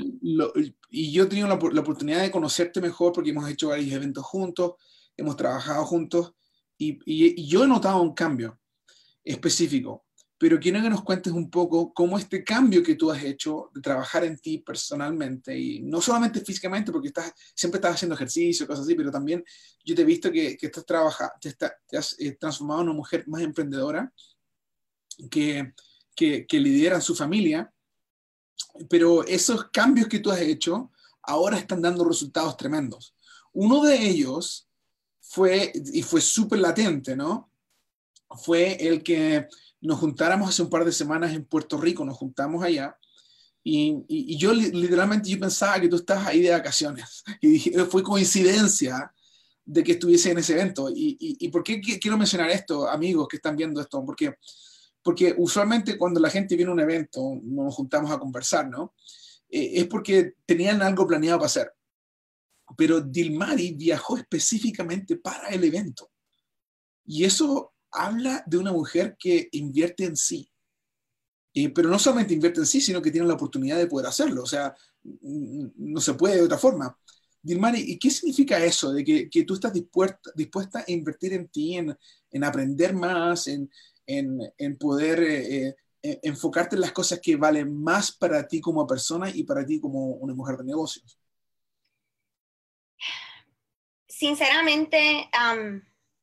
y 0.89 1.11
yo 1.11 1.23
he 1.23 1.27
tenido 1.27 1.47
la, 1.47 1.55
oportunidad 1.55 2.21
de 2.21 2.31
conocerte 2.31 2.81
mejor 2.81 3.13
porque 3.13 3.29
hemos 3.29 3.49
hecho 3.49 3.69
varios 3.69 3.91
eventos 3.91 4.23
juntos, 4.23 4.73
hemos 5.15 5.35
trabajado 5.35 5.85
juntos, 5.85 6.33
y, 6.77 6.99
y 7.05 7.47
yo 7.47 7.63
he 7.63 7.67
notado 7.67 8.01
un 8.01 8.13
cambio 8.13 8.59
específico. 9.23 10.05
Pero 10.37 10.59
quiero 10.59 10.81
que 10.81 10.89
nos 10.89 11.03
cuentes 11.03 11.31
un 11.31 11.49
poco 11.49 11.93
cómo 11.93 12.17
este 12.17 12.43
cambio 12.43 12.83
que 12.83 12.95
tú 12.95 13.09
has 13.09 13.23
hecho 13.23 13.69
de 13.73 13.79
trabajar 13.79 14.25
en 14.25 14.37
ti 14.37 14.57
personalmente, 14.57 15.57
y 15.57 15.81
no 15.81 16.01
solamente 16.01 16.41
físicamente, 16.41 16.91
porque 16.91 17.07
estás, 17.07 17.31
siempre 17.55 17.77
estás 17.77 17.95
haciendo 17.95 18.15
ejercicio, 18.15 18.67
cosas 18.67 18.83
así, 18.85 18.95
pero 18.95 19.09
también 19.09 19.43
yo 19.85 19.95
te 19.95 20.01
he 20.01 20.05
visto 20.05 20.31
que, 20.31 20.57
que 20.57 20.65
estás 20.65 20.85
trabaja, 20.85 21.31
te, 21.39 21.53
te, 21.53 21.97
has 21.97 22.19
eh, 22.19 22.35
transformado 22.37 22.81
en 22.81 22.89
una 22.89 22.97
mujer 22.97 23.23
más 23.27 23.41
emprendedora, 23.41 24.11
que, 25.31 25.73
que, 26.13 26.45
que 26.45 26.59
lidera 26.59 26.99
su 26.99 27.15
familia, 27.15 27.72
pero 28.89 29.25
esos 29.25 29.65
cambios 29.71 30.07
que 30.07 30.19
tú 30.19 30.31
has 30.31 30.41
hecho 30.41 30.91
ahora 31.21 31.57
están 31.57 31.81
dando 31.81 32.03
resultados 32.03 32.57
tremendos. 32.57 33.15
Uno 33.53 33.83
de 33.83 33.95
ellos 34.07 34.67
fue, 35.21 35.71
y 35.93 36.01
fue 36.01 36.21
súper 36.21 36.59
latente, 36.59 37.15
¿no? 37.15 37.49
Fue 38.29 38.73
el 38.73 39.03
que 39.03 39.47
nos 39.81 39.99
juntáramos 39.99 40.49
hace 40.49 40.61
un 40.61 40.69
par 40.69 40.85
de 40.85 40.91
semanas 40.91 41.33
en 41.33 41.45
Puerto 41.45 41.77
Rico, 41.77 42.03
nos 42.03 42.17
juntamos 42.17 42.63
allá, 42.63 42.97
y, 43.65 44.03
y, 44.09 44.37
yo 44.37 44.53
literalmente 44.53 45.29
yo 45.29 45.39
pensaba 45.39 45.79
que 45.79 45.87
tú 45.87 45.95
estabas 45.95 46.27
ahí 46.27 46.41
de 46.41 46.51
vacaciones, 46.51 47.23
y 47.41 47.59
fue 47.89 48.03
coincidencia 48.03 49.13
de 49.65 49.83
que 49.83 49.93
estuviese 49.93 50.31
en 50.31 50.39
ese 50.39 50.53
evento. 50.53 50.89
¿Y, 50.89 51.17
y, 51.19 51.47
por 51.49 51.63
qué 51.63 51.79
quiero 51.79 52.17
mencionar 52.17 52.49
esto, 52.49 52.87
amigos 52.89 53.27
que 53.27 53.37
están 53.37 53.55
viendo 53.55 53.79
esto? 53.79 54.03
Porque, 54.05 54.35
porque 55.03 55.35
usualmente 55.37 55.97
cuando 55.97 56.19
la 56.19 56.29
gente 56.29 56.55
viene 56.55 56.71
a 56.71 56.73
un 56.73 56.79
evento, 56.79 57.39
nos 57.43 57.75
juntamos 57.75 58.09
a 58.09 58.17
conversar, 58.17 58.69
¿no? 58.69 58.95
Eh, 59.49 59.81
es 59.81 59.87
porque 59.87 60.35
tenían 60.45 60.81
algo 60.81 61.05
planeado 61.05 61.39
para 61.39 61.47
hacer. 61.47 61.73
Pero 62.77 63.01
Dilmari 63.01 63.73
viajó 63.73 64.17
específicamente 64.17 65.17
para 65.17 65.49
el 65.49 65.63
evento. 65.65 66.09
Y 67.05 67.25
eso 67.25 67.73
habla 67.91 68.43
de 68.47 68.57
una 68.57 68.71
mujer 68.71 69.17
que 69.19 69.49
invierte 69.51 70.05
en 70.05 70.15
sí. 70.15 70.49
pero 71.75 71.89
no 71.89 71.99
solamente 71.99 72.33
invierte 72.33 72.61
en 72.61 72.65
sí, 72.65 72.81
sino 72.81 73.01
que 73.01 73.11
tiene 73.11 73.27
la 73.27 73.35
oportunidad 73.35 73.77
de 73.77 73.87
poder 73.87 74.07
hacerlo. 74.07 74.41
O 74.41 74.47
sea, 74.47 74.73
no 75.03 75.99
se 75.99 76.13
puede 76.13 76.37
de 76.37 76.43
otra 76.43 76.57
forma. 76.57 76.97
Dilmari, 77.41 77.81
¿y 77.81 77.99
qué 77.99 78.09
significa 78.09 78.63
eso? 78.63 78.93
De 78.93 79.03
que, 79.03 79.43
tú 79.43 79.55
estás 79.55 79.73
dispuesta, 79.73 80.79
a 80.79 80.91
invertir 80.91 81.33
en 81.33 81.49
ti, 81.49 81.77
en 81.77 82.43
aprender 82.43 82.95
más, 82.95 83.47
en, 83.47 83.69
en, 84.05 84.39
en 84.57 84.77
poder 84.77 85.21
eh, 85.23 85.67
eh, 85.67 85.75
eh, 86.05 86.19
enfocarte 86.23 86.75
en 86.75 86.81
las 86.81 86.91
cosas 86.91 87.21
que 87.21 87.37
valen 87.37 87.81
más 87.81 88.11
para 88.11 88.45
ti 88.45 88.59
como 88.59 88.85
persona 88.85 89.29
y 89.29 89.43
para 89.43 89.65
ti 89.65 89.79
como 89.79 90.07
una 90.15 90.33
mujer 90.33 90.57
de 90.57 90.65
negocios? 90.65 91.17
Sinceramente, 94.07 95.29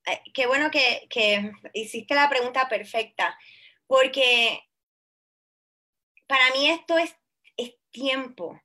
eh, 0.07 0.23
qué 0.35 0.47
bueno 0.47 0.71
que, 0.71 1.07
que 1.09 1.51
hiciste 1.73 2.14
la 2.14 2.29
pregunta 2.29 2.69
perfecta, 2.69 3.38
porque 3.87 4.61
para 6.27 6.51
mí 6.51 6.69
esto 6.69 6.99
es, 6.99 7.16
es 7.57 7.75
tiempo. 7.90 8.61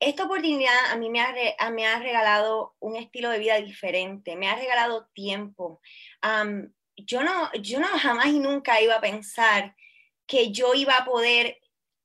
Esta 0.00 0.24
oportunidad 0.24 0.92
a 0.92 0.96
mí 0.96 1.08
me 1.08 1.20
ha, 1.20 1.70
me 1.70 1.86
ha, 1.86 1.98
regalado 1.98 2.76
un 2.78 2.96
estilo 2.96 3.30
de 3.30 3.38
vida 3.38 3.56
diferente, 3.56 4.36
me 4.36 4.48
ha 4.48 4.54
regalado 4.54 5.08
tiempo. 5.14 5.80
Yo, 7.06 7.22
no, 7.22 7.50
yo 7.54 7.80
no 7.80 7.88
jamás 7.88 8.26
y 8.26 8.38
nunca 8.38 8.80
iba 8.80 8.96
a 8.96 9.00
pensar 9.00 9.74
que 10.26 10.52
yo 10.52 10.74
iba 10.74 10.96
a 10.96 11.04
poder 11.04 11.58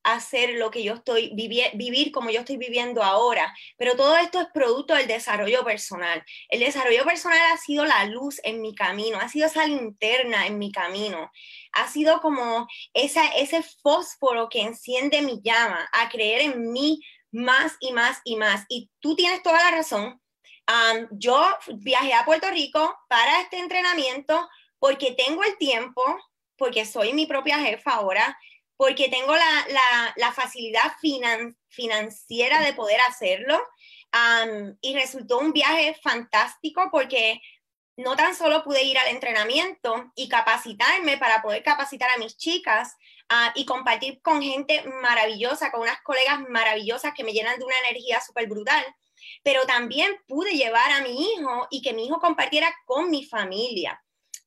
hacer 0.04 0.56
lo 0.56 0.70
que 0.70 0.84
yo 0.84 0.96
estoy, 0.96 1.32
vivir, 1.34 1.66
vivir 1.74 2.12
como 2.12 2.30
yo 2.30 2.42
estoy 2.42 2.58
viviendo 2.58 3.02
ahora. 3.02 3.54
Pero 3.78 3.96
todo 3.96 4.18
esto 4.18 4.40
es 4.42 4.48
producto 4.54 4.94
del 4.94 5.08
desarrollo 5.08 5.64
personal. 5.64 6.24
El 6.50 6.60
desarrollo 6.60 7.06
personal 7.06 7.40
ha 7.54 7.58
sido 7.58 7.86
la 7.86 8.06
luz 8.06 8.40
en 8.44 8.62
mi 8.62 8.76
camino, 8.76 9.18
ha 9.20 9.30
sido 9.30 9.48
esa 9.48 9.66
linterna 9.66 10.46
en 10.46 10.60
mi 10.60 10.72
camino, 10.72 11.32
ha 11.72 11.88
sido 11.88 12.20
como 12.22 12.68
esa, 12.94 13.26
ese 13.36 13.64
fósforo 13.82 14.50
que 14.50 14.62
enciende 14.62 15.22
mi 15.22 15.42
llama, 15.44 15.90
a 15.94 16.10
creer 16.10 16.42
en 16.42 16.72
mí 16.72 17.02
más 17.32 17.78
y 17.80 17.94
más 17.94 18.20
y 18.26 18.36
más. 18.36 18.66
Y 18.70 18.90
tú 19.00 19.16
tienes 19.16 19.42
toda 19.42 19.58
la 19.64 19.72
razón. 19.72 20.22
yo 21.12 21.46
viajé 21.76 22.14
a 22.14 22.26
Puerto 22.26 22.50
Rico 22.52 22.96
para 23.08 23.42
este 23.42 23.58
entrenamiento 23.58 24.50
porque 24.84 25.14
tengo 25.14 25.46
el 25.46 25.58
tiempo, 25.58 26.04
porque 26.58 26.86
soy 26.86 27.14
mi 27.14 27.26
propia 27.26 27.58
jefa 27.58 27.92
ahora, 27.92 28.38
porque 28.76 29.08
tengo 29.08 29.34
la, 29.34 30.34
facilidad 30.34 30.92
financiera 31.70 32.60
de 32.60 32.74
poder 32.74 33.00
hacerlo. 33.08 33.66
y 34.82 34.94
resultó 34.94 35.40
un 35.40 35.54
viaje 35.54 35.98
fantástico 36.04 36.90
porque 36.92 37.40
no 37.96 38.18
tan 38.18 38.36
solo 38.36 38.66
pude 38.66 38.84
ir 38.84 38.98
al 38.98 39.08
entrenamiento 39.08 40.12
y 40.16 40.28
capacitarme 40.28 41.18
para 41.18 41.42
poder 41.42 41.64
capacitar 41.64 42.10
a 42.10 42.18
mis 42.18 42.36
chicas 42.36 42.98
ah, 43.30 43.54
y 43.56 43.64
compartir 43.64 44.22
con 44.22 44.42
gente 44.42 44.84
maravillosa, 45.02 45.72
con 45.72 45.80
unas 45.80 46.02
colegas 46.02 46.42
maravillosas 46.50 47.14
que 47.16 47.24
me 47.24 47.32
llenan 47.32 47.58
de 47.58 47.64
una 47.64 47.80
energía 47.88 48.20
súper 48.20 48.50
brutal, 48.50 48.84
pero 49.44 49.66
también 49.66 50.12
pude 50.28 50.58
llevar 50.58 50.92
a 50.92 51.00
mi 51.00 51.32
hijo 51.32 51.70
y 51.72 51.82
que 51.82 51.94
mi 51.94 52.06
hijo 52.06 52.20
compartiera 52.20 52.76
con 52.86 53.10
mi 53.10 53.24
familia. 53.24 54.03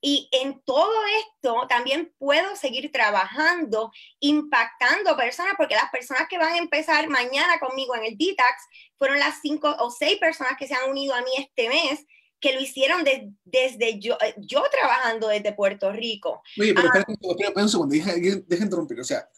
Y 0.08 0.28
en 0.30 0.62
todo 0.64 0.94
esto 1.20 1.66
también 1.68 2.14
puedo 2.16 2.54
seguir 2.54 2.92
trabajando, 2.92 3.90
impactando 4.20 5.16
personas, 5.16 5.54
porque 5.58 5.74
las 5.74 5.90
personas 5.90 6.28
que 6.30 6.38
van 6.38 6.54
a 6.54 6.58
empezar 6.58 7.08
mañana 7.08 7.58
conmigo 7.58 7.96
en 7.96 8.04
el 8.04 8.16
Detox 8.16 8.68
fueron 8.98 9.18
las 9.18 9.40
cinco 9.42 9.74
o 9.80 9.90
seis 9.90 10.18
personas 10.20 10.52
que 10.56 10.68
se 10.68 10.74
han 10.74 10.88
unido 10.88 11.12
a 11.12 11.22
mí 11.22 11.30
este 11.36 11.68
mes 11.68 12.06
que 12.38 12.54
lo 12.54 12.60
hicieron 12.60 13.02
desde 13.02 13.98
yo, 13.98 14.16
eh, 14.24 14.36
yo 14.36 14.62
trabajando 14.70 15.26
desde 15.26 15.52
Puerto 15.54 15.90
Rico. 15.90 16.40
Oye, 16.56 16.72
pero 16.72 16.88
ah. 16.94 16.98
espera, 17.00 17.64
un 17.64 17.68
segundo, 17.68 17.92
deja, 17.92 18.12
deja 18.14 18.62
interrumpir. 18.62 19.00
O 19.00 19.04
sea, 19.04 19.28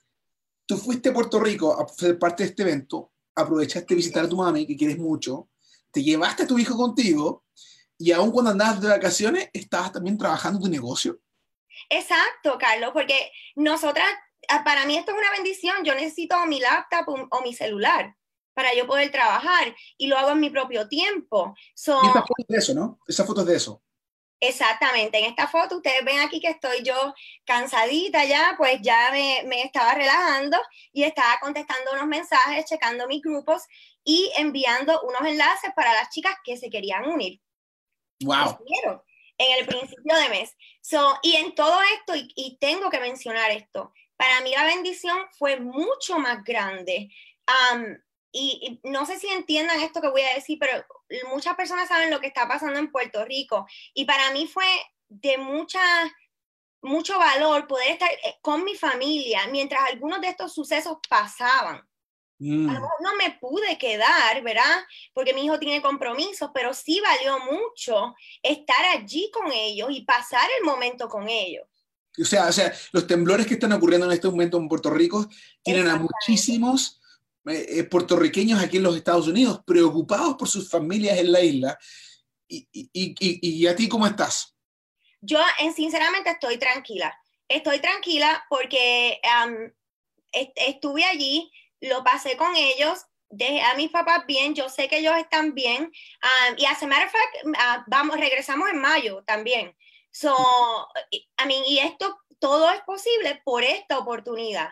tú 0.66 0.76
fuiste 0.76 1.09
a 1.09 1.14
Puerto 1.14 1.40
Rico 1.40 1.81
a 1.81 1.88
ser 1.88 2.18
parte 2.18 2.42
de 2.42 2.50
este 2.50 2.64
evento, 2.64 3.12
aprovechaste 3.35 3.94
de 3.94 3.96
visitar 3.96 4.26
a 4.26 4.28
tu 4.28 4.37
mami, 4.37 4.66
que 4.66 4.76
quieres 4.76 4.98
mucho, 4.98 5.48
te 5.90 6.02
llevaste 6.02 6.42
a 6.42 6.46
tu 6.46 6.59
hijo 6.59 6.76
contigo, 6.76 7.46
y 7.99 8.13
aún 8.13 8.31
cuando 8.31 8.53
andabas 8.53 8.81
de 8.81 8.89
vacaciones, 8.89 9.51
estabas 9.53 9.93
también 9.93 10.17
trabajando 10.17 10.61
tu 10.61 10.69
negocio. 10.69 11.21
Exacto, 11.91 12.57
Carlos, 12.59 12.91
porque 12.93 13.33
nosotras, 13.57 14.09
ah, 14.49 14.63
para 14.65 14.87
mí 14.87 14.97
esto 14.97 15.13
es 15.13 15.19
una 15.19 15.33
bendición, 15.33 15.85
yo 15.85 15.95
necesito 15.95 16.35
mi 16.47 16.61
laptop 16.61 17.29
o 17.31 17.43
mi 17.43 17.53
celular 17.53 18.15
para 18.59 18.75
yo 18.75 18.89
poder 18.89 19.13
trabajar 19.13 19.73
y 19.97 20.09
lo 20.09 20.19
hago 20.19 20.31
en 20.31 20.41
mi 20.41 20.51
propio 20.51 20.89
tiempo. 20.89 21.55
So, 21.75 22.01
y 22.03 22.09
esta 22.09 22.23
foto 22.23 22.45
de 22.49 22.59
eso, 22.59 22.75
¿no? 22.75 22.99
Esa 23.07 23.25
foto 23.25 23.43
es 23.43 23.47
de 23.47 23.57
eso. 23.57 23.83
Exactamente, 24.41 25.19
en 25.19 25.27
esta 25.27 25.47
foto 25.47 25.77
ustedes 25.77 26.05
ven 26.05 26.19
aquí 26.19 26.41
que 26.41 26.49
estoy 26.49 26.83
yo 26.83 27.15
cansadita 27.45 28.25
ya, 28.25 28.55
pues 28.57 28.81
ya 28.83 29.11
me, 29.13 29.45
me, 29.47 29.63
estaba 29.63 29.95
relajando 29.95 30.59
y 30.93 31.05
estaba 31.05 31.39
contestando 31.41 31.93
unos 31.93 32.07
mensajes, 32.07 32.65
checando 32.65 33.07
mis 33.07 33.23
grupos 33.23 33.63
y 34.05 34.31
enviando 34.37 35.03
unos 35.03 35.23
enlaces 35.23 35.71
para 35.77 35.93
las 35.95 36.11
chicas 36.11 36.35
que 36.45 36.57
se 36.57 36.69
querían 36.69 37.09
unir. 37.09 37.41
¡Wow! 38.20 38.59
En 39.38 39.59
el 39.61 39.66
principio 39.66 40.16
de 40.16 40.28
mes. 40.31 40.57
So, 40.81 41.18
y 41.22 41.37
en 41.37 41.54
todo 41.54 41.81
esto, 41.96 42.16
y, 42.16 42.33
y, 42.35 42.59
tengo 42.59 42.90
que 42.90 42.98
mencionar 42.98 43.52
esto, 43.52 43.92
para 44.16 44.40
mí 44.40 44.50
la 44.50 44.64
bendición 44.64 45.16
fue 45.38 45.61
mucho 45.61 46.18
más 46.18 46.42
grande. 46.42 47.09
Um, 47.46 47.96
y, 48.33 48.81
no 48.85 49.07
sé 49.07 49.18
si 49.18 49.28
entiendan 49.28 49.81
esto 49.81 50.00
que 50.00 50.11
voy 50.11 50.22
a 50.22 50.35
decir, 50.35 50.59
pero 50.59 50.85
muchas 51.28 51.54
personas 51.57 51.88
saben 51.88 52.11
lo 52.11 52.20
que 52.20 52.26
está 52.26 52.46
pasando 52.46 52.78
en 52.78 52.90
Puerto 52.90 53.24
Rico. 53.24 53.66
Y 53.94 54.04
para 54.04 54.31
mí 54.33 54.46
fue 54.46 54.66
de 55.09 55.38
mucha, 55.38 55.81
mucho 56.83 57.18
valor 57.18 57.66
poder 57.66 57.92
estar 57.92 58.11
eh, 58.11 58.38
con 58.42 58.64
mi 58.64 58.74
familia 58.74 59.46
mientras 59.50 59.83
algunos 59.88 60.20
de 60.20 60.28
estos 60.28 60.52
sucesos 60.54 60.98
pasaban. 61.09 61.88
Mm. 62.40 62.66
no 62.66 63.16
me 63.16 63.37
pude 63.40 63.77
quedar, 63.79 64.42
¿verdad? 64.42 64.85
Porque 65.12 65.35
mi 65.35 65.44
hijo 65.44 65.59
tiene 65.59 65.83
compromisos, 65.83 66.51
pero 66.55 66.72
sí 66.72 67.01
valió 67.01 67.38
mucho 67.40 68.14
estar 68.42 68.85
allí 68.96 69.31
con 69.33 69.51
ellos 69.53 69.88
y 69.90 70.03
pasar 70.03 70.48
el 70.59 70.64
momento 70.64 71.09
con 71.09 71.29
ellos. 71.29 71.66
O 72.20 72.24
sea, 72.24 72.46
o 72.46 72.53
sea, 72.53 72.72
los 72.92 73.07
temblores 73.07 73.46
que 73.46 73.55
están 73.55 73.72
ocurriendo 73.72 74.07
en 74.07 74.12
este 74.12 74.29
momento 74.29 74.57
en 74.57 74.68
Puerto 74.68 74.90
Rico 74.90 75.29
tienen 75.62 75.88
a 75.88 75.96
muchísimos 75.96 77.01
eh, 77.46 77.66
eh, 77.68 77.85
puertorriqueños 77.85 78.61
aquí 78.61 78.77
en 78.77 78.83
los 78.83 78.96
Estados 78.96 79.29
Unidos, 79.29 79.61
preocupados 79.66 80.37
por 80.37 80.48
sus 80.48 80.68
familias 80.68 81.18
en 81.18 81.33
la 81.33 81.40
isla. 81.40 81.79
¿Y, 82.48 82.68
y, 82.72 82.90
y, 82.92 83.38
y 83.40 83.66
a 83.66 83.77
ti 83.77 83.88
cómo 83.88 84.07
estás? 84.07 84.55
Yo, 85.20 85.38
en, 85.61 85.74
sinceramente, 85.74 86.31
estoy 86.31 86.59
tranquila. 86.59 87.14
Estoy 87.48 87.81
tranquila 87.81 88.44
porque 88.51 89.20
estuve 90.55 91.05
allí, 91.05 91.51
lo 91.81 92.05
pasé 92.05 92.37
con 92.37 92.55
ellos, 92.57 93.07
dejé 93.31 93.62
a 93.62 93.75
mis 93.75 93.91
papás 93.91 94.27
bien, 94.27 94.55
yo 94.55 94.69
sé 94.69 94.88
que 94.88 94.99
ellos 94.99 95.17
están 95.17 95.55
bien. 95.55 95.93
y 96.57 96.64
as 96.64 96.83
a 96.83 96.87
matter 96.87 97.07
of 97.07 97.12
fact, 97.12 97.57
ah, 97.59 97.85
vamos, 97.87 98.19
regresamos 98.19 98.71
en 98.71 98.79
mayo 98.81 99.23
también. 99.25 99.77
So, 100.11 100.35
I 101.12 101.47
mean, 101.47 101.62
y 101.67 101.79
esto 101.79 102.19
todo 102.38 102.71
es 102.71 102.81
posible 102.83 103.41
por 103.45 103.62
esta 103.62 103.99
oportunidad 103.99 104.71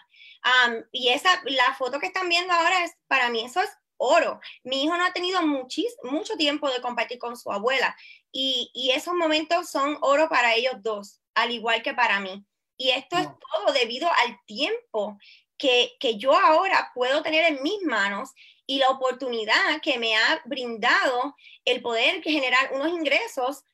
y 0.92 1.08
esa, 1.08 1.42
la 1.44 1.74
foto 1.74 1.98
que 1.98 2.06
están 2.06 2.28
viendo 2.28 2.52
ahora 2.52 2.84
es, 2.84 2.92
para 3.08 3.30
mí 3.30 3.44
eso 3.44 3.60
es 3.60 3.70
oro. 3.96 4.40
Mi 4.62 4.84
hijo 4.84 4.96
no 4.96 5.04
ha 5.04 5.12
tenido 5.12 5.42
muchis, 5.42 5.96
mucho 6.02 6.36
tiempo 6.36 6.70
de 6.70 6.80
compartir 6.80 7.18
con 7.18 7.36
su 7.36 7.50
abuela 7.50 7.96
y, 8.32 8.70
y, 8.74 8.90
esos 8.90 9.14
momentos 9.14 9.70
son 9.70 9.98
oro 10.02 10.28
para 10.28 10.54
ellos 10.54 10.74
dos, 10.82 11.20
al 11.34 11.50
igual 11.50 11.82
que 11.82 11.94
para 11.94 12.20
mí. 12.20 12.44
Y 12.76 12.90
esto 12.90 13.16
es 13.16 13.26
todo 13.26 13.72
debido 13.72 14.08
al 14.08 14.38
tiempo 14.44 15.18
que, 15.58 15.96
que 16.00 16.18
yo 16.18 16.36
ahora 16.36 16.90
puedo 16.94 17.22
tener 17.22 17.44
en 17.44 17.62
mis 17.62 17.82
manos 17.82 18.30
y 18.66 18.78
la 18.78 18.90
oportunidad 18.90 19.80
que 19.80 19.98
me 19.98 20.16
ha 20.16 20.42
brindado 20.44 21.36
el 21.64 21.80
poder 21.82 22.22
generar 22.22 22.72
unos 22.74 22.88
ingresos 22.88 23.64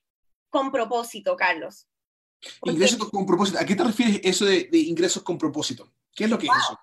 con 0.50 0.70
propósito, 0.70 1.34
Carlos. 1.36 1.86
ingresos 2.64 3.10
con 3.10 3.24
propósito. 3.26 3.58
¿A 3.58 3.64
qué 3.64 3.74
te 3.74 3.84
refieres 3.84 4.20
eso 4.22 4.44
de, 4.44 4.64
de 4.64 4.78
ingresos 4.78 5.22
con 5.22 5.38
propósito? 5.38 5.90
¿Qué 6.14 6.24
es 6.24 6.30
lo 6.30 6.38
que 6.38 6.46
es 6.46 6.52
eso? 6.52 6.78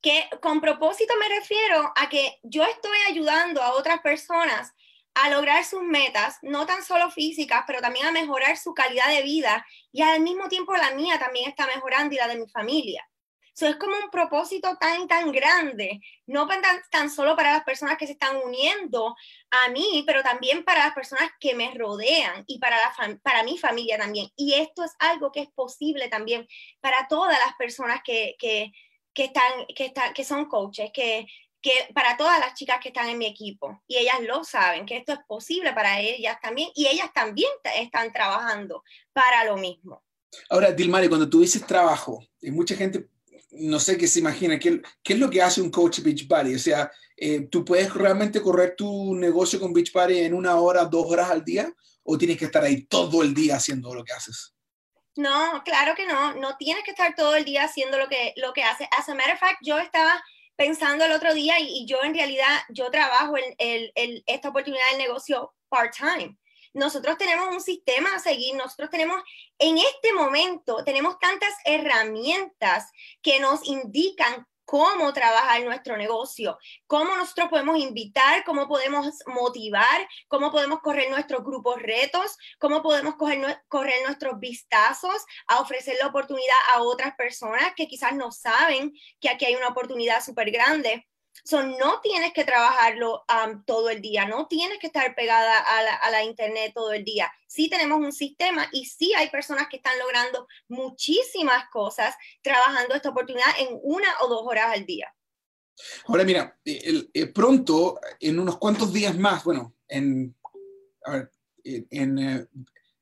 Que 0.00 0.28
con 0.40 0.60
propósito 0.60 1.14
me 1.18 1.28
refiero 1.28 1.92
a 1.96 2.08
que 2.08 2.38
yo 2.42 2.62
estoy 2.62 2.98
ayudando 3.08 3.62
a 3.62 3.72
otras 3.74 4.00
personas 4.00 4.72
a 5.14 5.30
lograr 5.30 5.64
sus 5.64 5.82
metas, 5.82 6.38
no 6.42 6.66
tan 6.66 6.84
solo 6.84 7.10
físicas, 7.10 7.64
pero 7.66 7.80
también 7.80 8.06
a 8.06 8.12
mejorar 8.12 8.56
su 8.56 8.74
calidad 8.74 9.08
de 9.08 9.22
vida 9.22 9.64
y 9.92 10.02
al 10.02 10.20
mismo 10.20 10.48
tiempo 10.48 10.74
la 10.74 10.92
mía 10.94 11.18
también 11.18 11.48
está 11.48 11.66
mejorando 11.66 12.14
y 12.14 12.18
la 12.18 12.28
de 12.28 12.36
mi 12.36 12.48
familia. 12.48 13.08
Eso 13.54 13.68
es 13.68 13.76
como 13.76 13.96
un 13.96 14.10
propósito 14.10 14.76
tan, 14.80 15.06
tan 15.06 15.30
grande, 15.30 16.00
no 16.26 16.46
tan, 16.48 16.60
tan 16.90 17.08
solo 17.08 17.36
para 17.36 17.52
las 17.52 17.62
personas 17.62 17.96
que 17.96 18.06
se 18.06 18.14
están 18.14 18.36
uniendo 18.44 19.14
a 19.50 19.68
mí, 19.68 20.02
pero 20.06 20.24
también 20.24 20.64
para 20.64 20.86
las 20.86 20.94
personas 20.94 21.30
que 21.38 21.54
me 21.54 21.72
rodean 21.72 22.42
y 22.48 22.58
para, 22.58 22.76
la 22.78 23.18
para 23.22 23.44
mi 23.44 23.56
familia 23.56 23.96
también. 23.96 24.28
Y 24.34 24.54
esto 24.54 24.82
es 24.82 24.92
algo 24.98 25.30
que 25.30 25.42
es 25.42 25.48
posible 25.52 26.08
también 26.08 26.48
para 26.80 27.06
todas 27.06 27.38
las 27.38 27.54
personas 27.56 28.00
que, 28.04 28.34
que, 28.40 28.72
que 29.14 29.24
están, 29.26 29.66
que, 29.74 29.86
están, 29.86 30.12
que 30.14 30.24
son 30.24 30.46
coaches, 30.46 30.90
que, 30.92 31.24
que 31.62 31.72
para 31.94 32.16
todas 32.16 32.40
las 32.40 32.54
chicas 32.54 32.80
que 32.82 32.88
están 32.88 33.08
en 33.08 33.18
mi 33.18 33.26
equipo 33.26 33.82
y 33.86 33.98
ellas 33.98 34.20
lo 34.20 34.42
saben, 34.42 34.84
que 34.84 34.96
esto 34.96 35.12
es 35.12 35.20
posible 35.28 35.72
para 35.72 36.00
ellas 36.00 36.38
también 36.42 36.70
y 36.74 36.88
ellas 36.88 37.12
también 37.14 37.50
están 37.76 38.12
trabajando 38.12 38.82
para 39.12 39.44
lo 39.44 39.56
mismo. 39.56 40.02
Ahora, 40.50 40.72
Dilmari, 40.72 41.08
cuando 41.08 41.30
tú 41.30 41.40
dices 41.40 41.64
trabajo, 41.64 42.20
mucha 42.42 42.74
gente 42.74 43.13
no 43.56 43.78
sé 43.78 43.96
qué 43.96 44.06
se 44.06 44.18
imagina, 44.18 44.58
¿qué, 44.58 44.80
qué 45.02 45.12
es 45.14 45.18
lo 45.18 45.30
que 45.30 45.42
hace 45.42 45.60
un 45.60 45.70
coach 45.70 46.00
Beach 46.00 46.26
Party? 46.28 46.54
O 46.54 46.58
sea, 46.58 46.90
eh, 47.16 47.48
¿tú 47.50 47.64
puedes 47.64 47.92
realmente 47.94 48.42
correr 48.42 48.74
tu 48.76 49.14
negocio 49.14 49.60
con 49.60 49.72
Beach 49.72 49.92
Party 49.92 50.18
en 50.18 50.34
una 50.34 50.56
hora, 50.56 50.84
dos 50.84 51.06
horas 51.06 51.30
al 51.30 51.44
día? 51.44 51.72
¿O 52.02 52.18
tienes 52.18 52.36
que 52.36 52.46
estar 52.46 52.62
ahí 52.62 52.84
todo 52.84 53.22
el 53.22 53.32
día 53.32 53.56
haciendo 53.56 53.94
lo 53.94 54.04
que 54.04 54.12
haces? 54.12 54.54
No, 55.16 55.62
claro 55.64 55.94
que 55.94 56.06
no. 56.06 56.34
No 56.34 56.56
tienes 56.56 56.84
que 56.84 56.90
estar 56.90 57.14
todo 57.14 57.36
el 57.36 57.44
día 57.44 57.64
haciendo 57.64 57.98
lo 57.98 58.08
que, 58.08 58.34
lo 58.36 58.52
que 58.52 58.62
haces. 58.62 58.88
As 58.90 59.08
a 59.08 59.14
matter 59.14 59.34
of 59.34 59.40
fact, 59.40 59.58
yo 59.62 59.78
estaba 59.78 60.22
pensando 60.56 61.04
el 61.04 61.12
otro 61.12 61.34
día 61.34 61.58
y, 61.60 61.86
yo 61.86 62.02
en 62.02 62.14
realidad, 62.14 62.60
yo 62.68 62.90
trabajo 62.90 63.34
en, 63.36 64.22
esta 64.26 64.48
oportunidad 64.48 64.88
del 64.90 64.98
negocio 64.98 65.54
part-time. 65.68 66.36
Nosotros 66.74 67.16
tenemos 67.16 67.48
un 67.54 67.60
sistema 67.60 68.14
a 68.14 68.18
seguir, 68.18 68.56
nosotros 68.56 68.90
tenemos, 68.90 69.22
en 69.58 69.78
este 69.78 70.12
momento, 70.12 70.84
tenemos 70.84 71.18
tantas 71.20 71.54
herramientas 71.64 72.90
que 73.22 73.38
nos 73.38 73.64
indican 73.64 74.46
cómo 74.64 75.12
trabajar 75.12 75.62
nuestro 75.62 75.96
negocio, 75.96 76.58
cómo 76.86 77.14
nosotros 77.16 77.48
podemos 77.48 77.78
invitar, 77.78 78.44
cómo 78.44 78.66
podemos 78.66 79.06
motivar, 79.26 80.08
cómo 80.28 80.50
podemos 80.50 80.80
correr 80.80 81.10
nuestros 81.10 81.44
grupos 81.44 81.80
retos, 81.80 82.36
cómo 82.58 82.82
podemos 82.82 83.14
correr, 83.16 84.02
nuestros 84.04 84.40
vistazos 84.40 85.24
a 85.46 85.60
ofrecer 85.60 85.96
la 86.00 86.08
oportunidad 86.08 86.56
a 86.74 86.82
otras 86.82 87.14
personas 87.14 87.72
que 87.76 87.86
quizás 87.86 88.14
no 88.14 88.32
saben 88.32 88.92
que 89.20 89.28
aquí 89.28 89.44
hay 89.44 89.54
una 89.54 89.68
oportunidad 89.68 90.24
súper 90.24 90.50
grande. 90.50 91.06
So, 91.42 91.62
no 91.62 92.00
tienes 92.00 92.32
que 92.32 92.44
trabajarlo 92.44 93.24
um, 93.28 93.64
todo 93.64 93.90
el 93.90 94.00
día, 94.00 94.26
no 94.26 94.46
tienes 94.46 94.78
que 94.78 94.86
estar 94.86 95.14
pegada 95.14 95.58
a 95.58 96.10
la, 96.10 96.24
internet 96.24 96.72
todo 96.74 96.92
el 96.92 97.04
día. 97.04 97.30
Sí 97.46 97.68
tenemos 97.68 97.98
un 97.98 98.12
sistema 98.12 98.68
y 98.72 98.86
sí 98.86 99.12
hay 99.14 99.28
personas 99.30 99.66
que 99.68 99.76
están 99.76 99.98
logrando 99.98 100.46
muchísimas 100.68 101.68
cosas 101.70 102.14
trabajando 102.42 102.94
esta 102.94 103.10
oportunidad 103.10 103.48
en 103.58 103.78
una 103.82 104.08
o 104.22 104.28
dos 104.28 104.42
horas 104.44 104.70
al 104.72 104.86
día. 104.86 105.12
Ahora 106.06 106.24
mira, 106.24 106.56
el, 106.64 107.10
pronto, 107.34 107.98
en 108.20 108.38
unos 108.38 108.58
cuantos 108.58 108.92
días 108.92 109.16
más, 109.18 109.42
bueno, 109.42 109.74
en, 109.88 110.34
a 111.04 111.28
en, 111.64 111.86
en, 111.90 112.48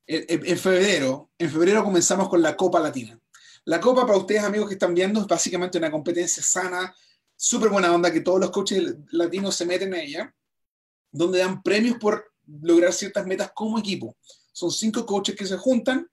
en 0.07 0.57
febrero, 0.57 1.29
en 1.37 1.51
febrero 1.51 1.83
comenzamos 1.83 2.29
con 2.29 2.41
la 2.41 2.57
Copa 2.57 2.79
Latina. 2.79 3.19
La 3.65 3.79
Copa, 3.79 4.05
para 4.05 4.17
ustedes 4.17 4.43
amigos 4.43 4.67
que 4.67 4.73
están 4.73 4.93
viendo, 4.93 5.21
es 5.21 5.27
básicamente 5.27 5.77
una 5.77 5.91
competencia 5.91 6.43
sana 6.43 6.93
súper 7.43 7.69
buena 7.69 7.93
onda 7.93 8.09
que 8.09 8.21
todos 8.21 8.39
los 8.39 8.51
coaches 8.51 8.95
latinos 9.11 9.53
se 9.53 9.65
meten 9.65 9.93
en 9.93 9.99
ella, 9.99 10.35
donde 11.11 11.39
dan 11.39 11.61
premios 11.61 11.97
por 11.97 12.31
lograr 12.61 12.93
ciertas 12.93 13.25
metas 13.27 13.51
como 13.53 13.77
equipo. 13.77 14.15
Son 14.53 14.71
cinco 14.71 15.05
coaches 15.05 15.35
que 15.35 15.45
se 15.45 15.57
juntan 15.57 16.09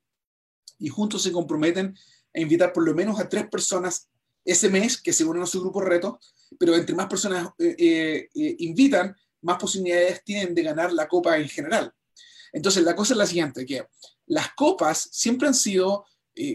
y 0.80 0.88
juntos 0.88 1.22
se 1.22 1.30
comprometen 1.30 1.96
a 2.34 2.40
invitar 2.40 2.72
por 2.72 2.84
lo 2.84 2.96
menos 2.96 3.20
a 3.20 3.28
tres 3.28 3.48
personas 3.48 4.08
ese 4.44 4.68
mes 4.70 5.00
que 5.00 5.12
se 5.12 5.24
unen 5.24 5.44
a 5.44 5.46
su 5.46 5.60
grupo 5.60 5.80
reto, 5.80 6.18
pero 6.58 6.74
entre 6.74 6.96
más 6.96 7.06
personas 7.06 7.48
eh, 7.58 7.76
eh, 7.78 8.28
eh, 8.34 8.56
invitan, 8.58 9.14
más 9.42 9.56
posibilidades 9.56 10.24
tienen 10.24 10.52
de 10.52 10.64
ganar 10.64 10.92
la 10.92 11.06
copa 11.06 11.38
en 11.38 11.48
general. 11.48 11.94
Entonces, 12.52 12.82
la 12.82 12.96
cosa 12.96 13.14
es 13.14 13.18
la 13.18 13.26
siguiente, 13.26 13.64
que 13.64 13.86
las 14.26 14.52
copas 14.54 15.08
siempre 15.12 15.46
han 15.46 15.54
sido 15.54 16.06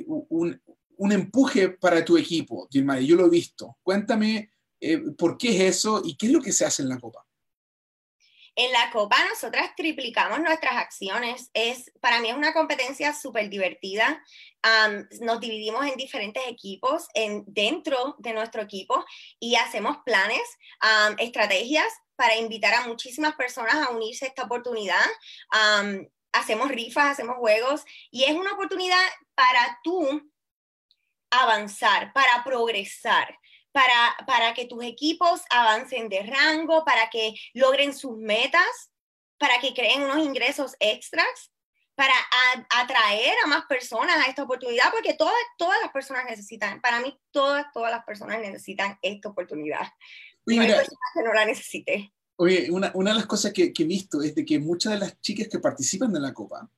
un, 0.08 0.62
un, 0.98 1.12
empuje 1.14 1.70
para 1.70 2.04
tu 2.04 2.18
equipo, 2.18 2.68
Dilma, 2.70 3.00
yo 3.00 3.16
lo 3.16 3.28
he 3.28 3.30
visto. 3.30 3.78
Cuéntame 3.82 4.50
eh, 4.86 5.00
¿Por 5.18 5.38
qué 5.38 5.50
es 5.50 5.78
eso 5.78 6.02
y 6.06 6.16
qué 6.16 6.28
es 6.28 6.32
lo 6.32 6.42
que 6.42 6.52
se 6.52 6.64
hace 6.64 6.84
en 6.84 6.90
la 6.90 7.00
Copa? 7.00 7.26
En 8.56 8.72
la 8.72 8.92
Copa 8.92 9.18
nosotras 9.28 9.72
triplicamos 9.76 10.40
nuestras 10.40 10.76
acciones. 10.76 11.50
Es, 11.54 11.92
para 12.00 12.22
mí 12.22 12.30
es 12.30 12.36
una 12.36 12.54
competencia 12.54 13.14
súper 13.14 13.50
divertida. 13.50 14.24
nos 15.22 15.40
dividimos 15.40 15.86
en 15.88 15.98
diferentes 15.98 16.44
equipos 16.48 17.08
en, 17.16 17.44
dentro 17.48 18.16
de 18.20 18.34
nuestro 18.34 18.62
equipo 18.62 19.04
y 19.40 19.56
hacemos 19.56 19.98
planes, 20.06 20.44
estrategias 21.18 21.92
para 22.16 22.38
invitar 22.38 22.76
a 22.76 22.88
muchísimas 22.88 23.36
personas 23.36 23.76
a 23.76 23.90
unirse 23.90 24.26
a 24.26 24.28
esta 24.30 24.44
oportunidad. 24.44 25.06
hacemos 26.32 26.70
rifas, 26.70 27.12
hacemos 27.12 27.38
juegos 27.38 27.84
y 28.12 28.24
es 28.24 28.34
una 28.34 28.54
oportunidad 28.54 29.06
para 29.34 29.80
tú 29.84 30.32
avanzar, 31.32 32.14
para 32.14 32.44
progresar 32.44 33.38
para, 34.26 34.54
que 34.54 34.66
tus 34.66 34.84
equipos 34.86 35.42
avancen 35.50 36.08
de 36.08 36.24
rango, 36.24 36.86
para 36.86 37.10
que 37.10 37.36
logren 37.54 37.94
sus 37.94 38.18
metas, 38.18 38.92
para 39.38 39.60
que 39.60 39.74
creen 39.74 40.04
unos 40.04 40.26
ingresos 40.26 40.76
extras, 40.80 41.52
para 41.94 42.14
atraer 42.70 43.36
a 43.44 43.48
más 43.48 43.66
personas 43.66 44.16
a 44.16 44.30
esta 44.30 44.44
oportunidad, 44.44 44.92
porque 44.92 45.14
todas, 45.14 45.36
todas 45.58 45.78
las 45.82 45.92
personas 45.92 46.24
necesitan, 46.26 46.80
para 46.80 47.02
mí 47.02 47.20
todas, 47.32 47.66
todas 47.74 47.92
las 47.92 48.06
personas 48.06 48.40
necesitan 48.40 48.98
esta 49.02 49.30
oportunidad. 49.30 49.88
no 50.46 50.62
hay 50.62 50.68
personas 50.68 51.12
que 51.14 51.24
no 51.24 51.34
la 51.34 51.46
necesite. 51.46 52.14
Oye, 52.38 52.70
una, 52.72 52.92
una, 52.96 53.12
de 53.12 53.18
las 53.18 53.26
cosas 53.26 53.52
que, 53.52 53.74
que, 53.74 53.84
he 53.84 53.88
visto 53.88 54.22
es 54.22 54.36
de 54.36 54.46
que 54.46 54.58
muchas 54.60 54.94
de 54.94 55.00
las 55.00 55.20
chicas 55.20 55.48
que 55.50 55.60
participan 55.60 56.14
de 56.14 56.20
la 56.22 56.34
Copa 56.34 56.70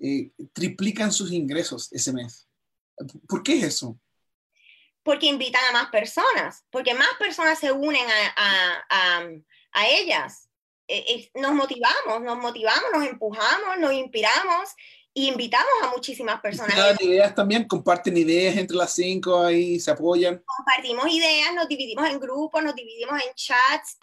eh, 0.00 0.32
triplican 0.52 1.12
sus 1.12 1.32
ingresos 1.32 1.92
ese 1.92 2.12
mes. 2.12 2.48
¿Por 3.28 3.42
qué 3.42 3.58
es 3.58 3.64
eso? 3.64 4.00
Porque 5.06 5.26
invitan 5.26 5.64
a 5.70 5.72
más 5.72 5.88
personas, 5.90 6.64
porque 6.68 6.92
más 6.92 7.14
personas 7.16 7.60
se 7.60 7.70
unen 7.70 8.04
a, 8.36 9.86
ellas. 9.88 10.48
Eh, 10.88 11.04
eh, 11.08 11.30
nos 11.34 11.52
motivamos, 11.52 12.22
nos 12.22 12.38
motivamos, 12.38 12.90
nos 12.92 13.06
empujamos, 13.06 13.78
nos 13.78 13.92
inspiramos 13.92 14.70
e 15.14 15.22
invitamos 15.26 15.70
a 15.84 15.90
muchísimas 15.90 16.40
personas. 16.40 17.00
ideas 17.00 17.34
también, 17.36 17.68
comparten 17.68 18.16
ideas 18.16 18.56
entre 18.56 18.76
las 18.76 18.94
cinco 18.94 19.44
ahí, 19.44 19.78
se 19.78 19.92
apoyan. 19.92 20.42
Compartimos 20.44 21.06
ideas, 21.08 21.54
nos 21.54 21.68
dividimos 21.68 22.08
en 22.10 22.18
grupos, 22.18 22.64
nos 22.64 22.74
dividimos 22.74 23.22
en 23.22 23.32
chats. 23.34 23.98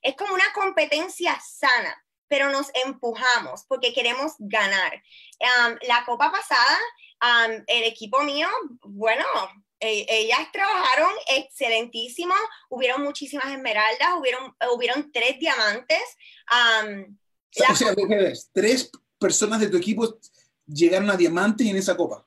es 0.00 0.14
como 0.14 0.32
una 0.32 0.52
competencia 0.54 1.36
sana, 1.40 2.04
pero 2.28 2.52
nos 2.52 2.70
empujamos 2.84 3.64
porque 3.66 3.92
queremos 3.92 4.34
ganar. 4.38 5.02
la 5.88 6.04
copa 6.06 6.30
pasada, 6.30 6.78
el 7.66 7.82
equipo 7.82 8.22
mío, 8.22 8.48
bueno, 8.82 9.24
ellas 9.80 10.40
trabajaron 10.52 11.10
excelentísimo, 11.28 12.34
hubieron 12.70 13.02
muchísimas 13.02 13.52
esmeraldas, 13.52 14.14
hubieron, 14.18 14.54
hubieron 14.74 15.12
tres 15.12 15.38
diamantes. 15.38 16.02
o 17.70 17.74
sea, 17.74 17.94
tres 18.52 18.90
personas 19.18 19.60
de 19.60 19.68
tu 19.68 19.76
equipo 19.76 20.18
llegaron 20.66 21.10
a 21.10 21.16
diamantes 21.16 21.66
en 21.66 21.76
esa 21.76 21.96
copa. 21.96 22.26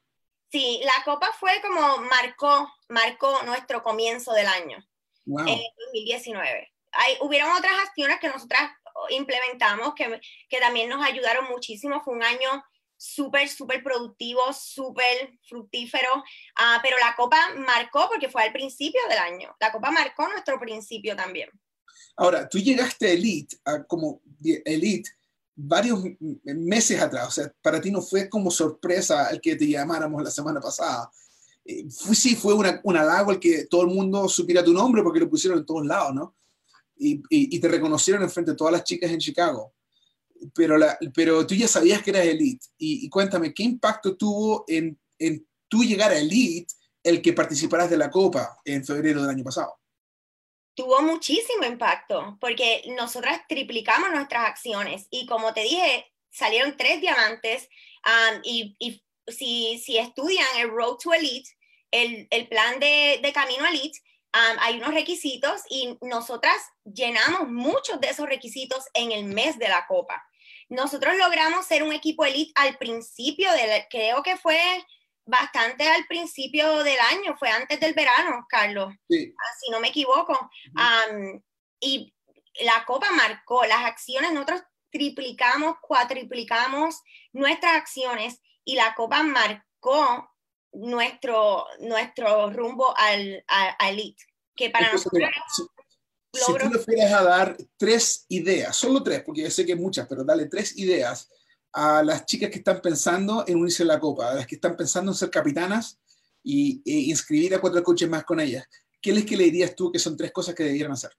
Sí, 0.51 0.81
la 0.83 1.03
copa 1.05 1.31
fue 1.39 1.61
como 1.61 1.97
marcó, 1.97 2.71
marcó 2.87 3.43
nuestro 3.43 3.83
comienzo 3.83 4.33
del 4.33 4.47
año, 4.47 4.77
en 5.25 5.59
2019. 5.93 6.71
Hay, 6.91 7.17
hubieron 7.21 7.51
otras 7.51 7.73
acciones 7.87 8.19
que 8.19 8.29
nosotras 8.29 8.71
implementamos 9.09 9.93
que, 9.93 10.19
que 10.49 10.59
también 10.59 10.89
nos 10.89 11.05
ayudaron 11.05 11.45
muchísimo. 11.49 12.01
Fue 12.01 12.15
un 12.15 12.23
año 12.23 12.63
súper, 12.99 13.47
súper 13.47 13.81
productivo, 13.81 14.41
súper 14.53 15.39
fructífero, 15.47 16.09
ah, 16.57 16.79
pero 16.83 16.97
la 16.97 17.15
Copa 17.15 17.37
marcó 17.65 18.07
porque 18.09 18.29
fue 18.29 18.43
al 18.43 18.51
principio 18.51 18.99
del 19.09 19.17
año, 19.17 19.55
la 19.59 19.71
Copa 19.71 19.89
marcó 19.89 20.27
nuestro 20.27 20.59
principio 20.59 21.15
también. 21.15 21.49
Ahora, 22.17 22.47
tú 22.49 22.59
llegaste 22.59 23.07
a 23.07 23.11
Elite, 23.11 23.57
como 23.87 24.21
Elite, 24.43 25.09
varios 25.55 26.03
meses 26.43 26.99
atrás, 27.01 27.29
o 27.29 27.31
sea, 27.31 27.53
para 27.61 27.79
ti 27.79 27.89
no 27.89 28.01
fue 28.01 28.29
como 28.29 28.51
sorpresa 28.51 29.29
el 29.29 29.39
que 29.39 29.55
te 29.55 29.67
llamáramos 29.67 30.21
la 30.21 30.31
semana 30.31 30.59
pasada. 30.59 31.09
Eh, 31.63 31.85
sí, 31.89 32.35
fue 32.35 32.53
una, 32.53 32.81
un 32.83 32.97
halago 32.97 33.31
el 33.31 33.39
que 33.39 33.65
todo 33.65 33.83
el 33.83 33.87
mundo 33.87 34.27
supiera 34.27 34.63
tu 34.63 34.73
nombre 34.73 35.01
porque 35.03 35.19
lo 35.21 35.29
pusieron 35.29 35.59
en 35.59 35.65
todos 35.65 35.85
lados, 35.85 36.13
¿no? 36.13 36.35
Y, 36.97 37.23
y, 37.29 37.57
te 37.61 37.69
reconocieron 37.69 38.23
en 38.23 38.29
frente 38.29 38.51
de 38.51 38.57
todas 38.57 38.73
las 38.73 38.83
chicas 38.83 39.09
en 39.09 39.19
Chicago 39.19 39.73
pero, 40.53 40.77
la, 40.77 40.97
pero 41.13 41.45
tú 41.45 41.55
ya 41.55 41.67
sabías 41.67 42.01
que 42.01 42.11
eras 42.11 42.25
elite. 42.25 42.65
Y, 42.77 43.09
cuéntame, 43.09 43.53
¿qué 43.53 43.63
impacto 43.63 44.15
tuvo 44.15 44.65
en, 44.67 44.99
en 45.17 45.47
tú 45.67 45.83
llegar 45.83 46.11
a 46.11 46.17
elite 46.17 46.73
el 47.03 47.21
que 47.21 47.33
participaras 47.33 47.89
de 47.89 47.97
la 47.97 48.09
Copa 48.09 48.57
en 48.65 48.85
febrero 48.85 49.21
del 49.21 49.31
año 49.31 49.43
pasado? 49.43 49.79
Tuvo 50.75 51.01
muchísimo 51.01 51.65
impacto, 51.65 52.37
porque 52.39 52.83
nosotras 52.95 53.41
triplicamos 53.49 54.11
nuestras 54.11 54.47
acciones 54.47 55.07
y 55.09 55.25
como 55.25 55.53
te 55.53 55.61
dije, 55.61 56.05
salieron 56.29 56.77
tres 56.77 57.01
diamantes 57.01 57.67
um, 58.05 58.39
y, 58.43 58.75
y 58.79 59.03
si, 59.27 59.77
si, 59.79 59.97
estudian 59.97 60.47
el 60.57 60.69
Road 60.69 60.97
to 61.03 61.13
Elite, 61.13 61.49
el, 61.91 62.27
el 62.29 62.47
plan 62.47 62.79
de, 62.79 63.19
de 63.21 63.33
Camino 63.33 63.65
Elite, 63.65 63.99
hay 64.31 64.77
unos 64.77 64.93
requisitos 64.93 65.61
y 65.69 65.97
nosotras 66.01 66.55
llenamos 66.83 67.49
muchos 67.49 67.99
de 67.99 68.09
esos 68.09 68.27
requisitos 68.27 68.85
en 68.93 69.11
el 69.11 69.25
mes 69.25 69.57
de 69.57 69.69
la 69.69 69.85
Copa. 69.87 70.23
Nosotros 70.69 71.15
logramos 71.17 71.65
ser 71.65 71.83
un 71.83 71.91
equipo 71.91 72.25
elite 72.25 72.51
al 72.55 72.77
principio, 72.77 73.51
del, 73.51 73.85
creo 73.89 74.21
que 74.21 74.37
fue 74.37 74.59
bastante 75.25 75.87
al 75.87 76.05
principio 76.05 76.83
del 76.83 76.99
año, 77.11 77.35
fue 77.37 77.49
antes 77.49 77.79
del 77.79 77.93
verano, 77.93 78.45
Carlos, 78.47 78.93
sí. 79.07 79.33
Ah, 79.37 79.55
si 79.59 79.71
no 79.71 79.79
me 79.79 79.89
equivoco. 79.89 80.49
y 81.79 82.13
la 82.61 82.83
Copa 82.85 83.11
marcó 83.11 83.65
las 83.65 83.85
acciones, 83.85 84.31
nosotros 84.31 84.61
triplicamos, 84.91 85.77
cuatriplicamos 85.81 87.01
nuestras 87.31 87.75
acciones 87.75 88.41
y 88.63 88.75
la 88.75 88.93
Copa 88.95 89.23
marcó 89.23 90.29
nuestro, 90.71 91.65
nuestro 91.79 92.49
rumbo 92.51 92.93
al, 92.97 93.43
elite, 93.79 94.23
que 94.55 94.69
para 94.69 94.91
nosotros... 94.91 95.29
si 96.33 96.53
tú 96.53 96.69
le 96.69 96.79
fueras 96.79 97.11
a 97.13 97.23
dar 97.23 97.57
tres 97.77 98.25
ideas, 98.29 98.75
solo 98.75 99.01
tres, 99.01 99.23
porque 99.23 99.41
yo 99.41 99.51
sé 99.51 99.65
que 99.65 99.73
hay 99.73 99.79
muchas, 99.79 100.07
pero 100.07 100.23
dale 100.23 100.45
tres 100.45 100.77
ideas 100.77 101.29
a 101.73 102.03
las 102.03 102.25
chicas 102.25 102.49
que 102.49 102.59
están 102.59 102.81
pensando 102.81 103.43
en 103.47 103.57
unirse 103.57 103.83
a 103.83 103.87
la 103.87 103.99
Copa, 103.99 104.31
a 104.31 104.35
las 104.35 104.47
que 104.47 104.55
están 104.55 104.75
pensando 104.75 105.11
en 105.11 105.17
ser 105.17 105.29
capitanas 105.29 105.99
y, 106.43 106.81
e 106.85 107.09
inscribir 107.09 107.53
a 107.55 107.61
cuatro 107.61 107.83
coaches 107.83 108.09
más 108.09 108.23
con 108.23 108.39
ellas? 108.39 108.67
¿Qué 109.01 109.11
les 109.11 109.25
que 109.25 109.37
le 109.37 109.45
dirías 109.45 109.75
tú 109.75 109.91
que 109.91 109.99
son 109.99 110.17
tres 110.17 110.31
cosas 110.31 110.55
que 110.55 110.63
debieran 110.63 110.91
hacer? 110.91 111.11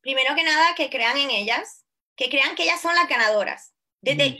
Primero 0.00 0.34
que 0.34 0.44
nada, 0.44 0.74
que 0.74 0.88
crean 0.88 1.16
en 1.16 1.30
ellas, 1.30 1.84
que 2.14 2.28
crean 2.28 2.54
que 2.54 2.64
ellas 2.64 2.80
son 2.80 2.94
las 2.94 3.08
ganadoras. 3.08 3.72
Desde, 4.00 4.30
mm. 4.30 4.36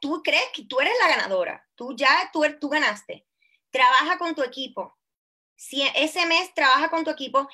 tú 0.00 0.22
crees 0.22 0.46
que 0.54 0.64
tú 0.64 0.80
eres 0.80 0.94
la 1.00 1.08
ganadora, 1.08 1.68
tú 1.74 1.94
ya, 1.94 2.30
tú, 2.32 2.42
tú 2.58 2.68
ganaste. 2.68 3.26
Trabaja 3.70 4.18
con 4.18 4.34
tu 4.34 4.42
equipo. 4.42 4.96
Si 5.56 5.82
ese 5.94 6.24
mes 6.24 6.54
trabaja 6.54 6.88
con 6.88 7.04
tu 7.04 7.10
equipo 7.10 7.46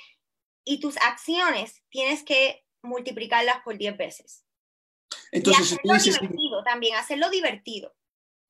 y 0.66 0.81
tus 0.81 0.96
acciones 0.98 1.83
tienes 1.88 2.22
que 2.22 2.66
multiplicarlas 2.83 3.62
por 3.64 3.79
10 3.79 3.96
veces. 3.96 4.44
Entonces, 5.31 5.79
y 5.83 5.90
hacerlo 5.90 6.18
divertido, 6.18 6.64
también 6.64 6.96
hacerlo 6.96 7.31
divertido. 7.31 7.94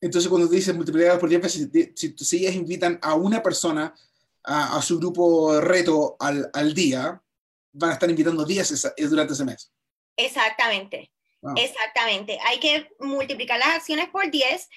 Entonces, 0.00 0.28
cuando 0.28 0.48
dices 0.48 0.74
multiplicar 0.74 1.18
por 1.18 1.28
10 1.28 1.42
veces, 1.42 1.68
si, 1.94 2.14
si, 2.16 2.36
ellas 2.38 2.54
invitan 2.54 2.98
a 3.02 3.14
una 3.14 3.42
persona 3.42 3.94
a, 4.42 4.80
su 4.82 4.98
grupo 4.98 5.60
reto 5.60 6.16
al, 6.18 6.50
al, 6.52 6.74
día, 6.74 7.22
van 7.72 7.90
a 7.90 7.92
estar 7.94 8.08
invitando 8.08 8.44
10 8.44 8.94
durante 9.10 9.34
ese 9.34 9.44
mes. 9.44 9.72
Exactamente. 10.16 11.12
Exactamente. 11.56 12.38
Hay 12.46 12.58
que 12.58 12.88
multiplicar 12.98 13.58
las 13.58 13.76
acciones 13.76 14.08
por 14.08 14.30
10 14.30 14.68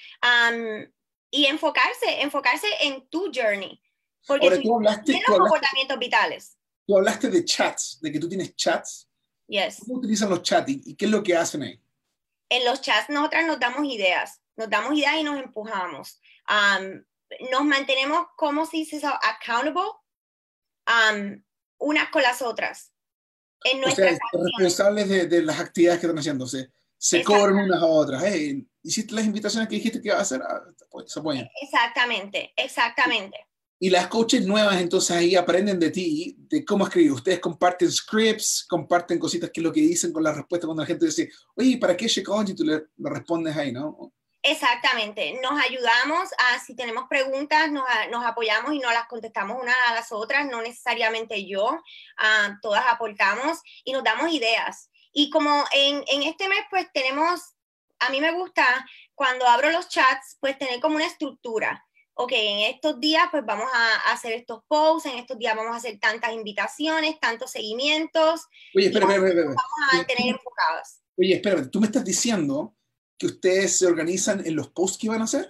y 1.30 1.46
enfocarse, 1.46 2.20
enfocarse 2.20 2.66
en 2.82 3.08
tu 3.08 3.30
journey. 3.34 3.80
Porque 4.26 4.58
tú, 4.58 4.76
hablaste, 4.76 5.20
los 5.26 5.38
comportamientos 5.38 5.98
vitales. 5.98 6.59
Tú 6.90 6.96
hablaste 6.96 7.30
de 7.30 7.44
chats, 7.44 8.00
de 8.02 8.10
que 8.10 8.18
tú 8.18 8.28
tienes 8.28 8.56
chats. 8.56 9.08
Yes. 9.46 9.76
¿Cómo 9.78 10.00
utilizan 10.00 10.28
los 10.28 10.42
chats 10.42 10.68
y, 10.68 10.96
qué 10.96 11.04
es 11.04 11.10
lo 11.12 11.22
que 11.22 11.36
hacen 11.36 11.62
ahí? 11.62 11.80
En 12.48 12.64
los 12.64 12.80
chats 12.80 13.08
nosotras 13.10 13.46
nos 13.46 13.60
damos 13.60 13.84
ideas, 13.84 14.40
nos 14.56 14.68
damos 14.68 14.98
ideas 14.98 15.14
y 15.18 15.22
nos 15.22 15.40
empujamos. 15.40 16.20
nos 17.52 17.64
mantenemos, 17.64 18.26
como 18.34 18.66
se 18.66 18.78
dice 18.78 18.96
eso? 18.96 19.06
Accountable 19.06 19.84
unas 21.78 22.10
con 22.10 22.22
las 22.22 22.42
otras. 22.42 22.92
En 23.62 23.80
nuestras 23.80 24.18
o 24.32 24.42
responsables 24.42 25.08
de, 25.08 25.26
de, 25.28 25.42
las 25.42 25.60
actividades 25.60 26.00
que 26.00 26.06
están 26.06 26.18
haciendo. 26.18 26.48
Se, 26.48 26.72
se 26.98 27.22
cobran 27.22 27.54
unas 27.54 27.80
a 27.80 27.86
otras. 27.86 28.20
Hey, 28.26 28.66
¿Hiciste 28.82 29.14
las 29.14 29.26
invitaciones 29.26 29.68
que 29.68 29.76
dijiste 29.76 30.02
que 30.02 30.08
iba 30.08 30.18
a 30.18 30.22
hacer? 30.22 30.42
Ah, 30.42 30.60
pues, 30.90 31.12
se 31.12 31.20
apoyan. 31.20 31.48
Exactamente, 31.62 32.52
exactamente. 32.56 33.46
Y 33.82 33.88
las 33.88 34.08
coaches 34.08 34.44
nuevas 34.44 34.78
entonces 34.78 35.16
ahí 35.16 35.34
aprenden 35.34 35.80
de 35.80 35.90
ti, 35.90 36.36
de 36.38 36.62
cómo 36.66 36.84
escribir. 36.84 37.12
Ustedes 37.12 37.40
comparten 37.40 37.90
scripts, 37.90 38.66
comparten 38.68 39.18
cositas 39.18 39.48
que 39.50 39.60
es 39.60 39.64
lo 39.64 39.72
que 39.72 39.80
dicen 39.80 40.12
con 40.12 40.22
la 40.22 40.34
respuesta 40.34 40.66
cuando 40.66 40.82
la 40.82 40.86
gente 40.86 41.06
dice, 41.06 41.30
oye, 41.54 41.78
¿para 41.78 41.96
qué 41.96 42.06
coach? 42.22 42.50
Y 42.50 42.54
tú 42.54 42.62
le, 42.62 42.82
respondes 42.98 43.56
ahí, 43.56 43.72
¿no? 43.72 44.12
Exactamente, 44.42 45.38
nos 45.42 45.58
ayudamos 45.62 46.28
a, 46.38 46.58
si 46.60 46.74
tenemos 46.74 47.04
preguntas, 47.08 47.70
nos, 47.70 47.84
nos, 48.10 48.24
apoyamos 48.24 48.72
y 48.74 48.78
nos 48.78 48.92
las 48.92 49.06
contestamos 49.06 49.62
una 49.62 49.74
a 49.88 49.94
las 49.94 50.12
otras, 50.12 50.46
no 50.46 50.62
necesariamente 50.62 51.46
yo, 51.46 51.78
ah, 52.18 52.58
todas 52.62 52.84
aportamos 52.86 53.60
y 53.84 53.92
nos 53.92 54.04
damos 54.04 54.30
ideas. 54.30 54.90
Y 55.12 55.30
como 55.30 55.64
en, 55.72 56.04
en, 56.06 56.22
este 56.22 56.48
mes, 56.48 56.60
pues 56.70 56.86
tenemos, 56.92 57.54
a 57.98 58.10
mí 58.10 58.20
me 58.20 58.32
gusta 58.32 58.64
cuando 59.14 59.46
abro 59.46 59.70
los 59.70 59.88
chats, 59.88 60.36
pues 60.40 60.58
tener 60.58 60.80
como 60.80 60.96
una 60.96 61.06
estructura. 61.06 61.86
Ok, 62.22 62.32
en 62.34 62.58
estos 62.74 63.00
días, 63.00 63.28
pues 63.30 63.46
vamos 63.46 63.66
a 63.72 64.12
hacer 64.12 64.32
estos 64.32 64.62
posts, 64.68 65.08
en 65.10 65.18
estos 65.18 65.38
días 65.38 65.56
vamos 65.56 65.72
a 65.72 65.78
hacer 65.78 65.98
tantas 65.98 66.34
invitaciones, 66.34 67.18
tantos 67.18 67.50
seguimientos. 67.50 68.42
Oye, 68.76 68.88
espera, 68.88 69.06
espera, 69.06 69.28
espera. 69.28 69.46
Vamos 69.46 69.94
a 69.94 70.04
tener 70.04 70.34
enfocadas. 70.34 71.00
Oye, 71.16 71.32
espera, 71.36 71.70
tú 71.70 71.80
me 71.80 71.86
estás 71.86 72.04
diciendo 72.04 72.76
que 73.16 73.24
ustedes 73.24 73.78
se 73.78 73.86
organizan 73.86 74.46
en 74.46 74.54
los 74.54 74.68
posts 74.68 74.98
que 74.98 75.08
van 75.08 75.22
a 75.22 75.24
hacer? 75.24 75.48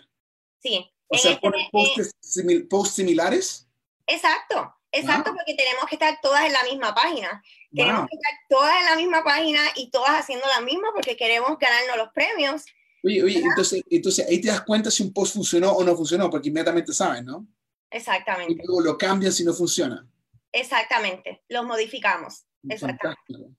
Sí. 0.61 0.89
O 1.09 1.19
sea, 1.19 1.33
este 1.33 1.41
ponen 1.41 2.69
posts, 2.69 2.95
similares. 2.95 3.69
Exacto, 4.07 4.73
exacto, 4.93 5.35
porque 5.35 5.55
tenemos 5.55 5.87
que 5.87 5.97
estar 5.97 6.21
todas 6.23 6.45
en 6.45 6.53
la 6.53 6.63
misma 6.63 6.95
página. 6.95 7.43
Tenemos 7.75 8.09
que 8.09 8.15
estar 8.15 8.33
todas 8.49 8.79
en 8.79 8.85
la 8.87 8.95
misma 8.95 9.25
página 9.25 9.61
y 9.75 9.91
todas 9.91 10.11
haciendo 10.11 10.47
la 10.47 10.61
misma 10.61 10.91
porque 10.95 11.17
queremos 11.17 11.59
ganarnos 11.59 11.97
los 11.97 12.13
premios. 12.13 12.65
Oye, 13.03 13.23
oye, 13.23 13.39
entonces, 13.39 13.83
entonces 13.89 14.27
ahí 14.29 14.41
te 14.41 14.49
das 14.49 14.63
cuenta 14.63 14.91
si 14.91 15.03
un 15.03 15.13
post 15.13 15.35
funcionó 15.35 15.73
o 15.73 15.85
no 15.85 15.97
funcionó, 15.97 16.29
porque 16.29 16.49
inmediatamente 16.49 16.93
saben, 16.93 17.25
¿no? 17.25 17.47
Exactamente. 17.91 18.53
Y 18.53 18.57
luego 18.57 18.81
lo 18.81 18.99
cambian 18.99 19.33
si 19.33 19.45
no 19.45 19.53
funciona. 19.53 20.07
Exactamente, 20.53 21.43
los 21.49 21.65
modificamos. 21.65 22.45
Exactamente. 22.69 23.55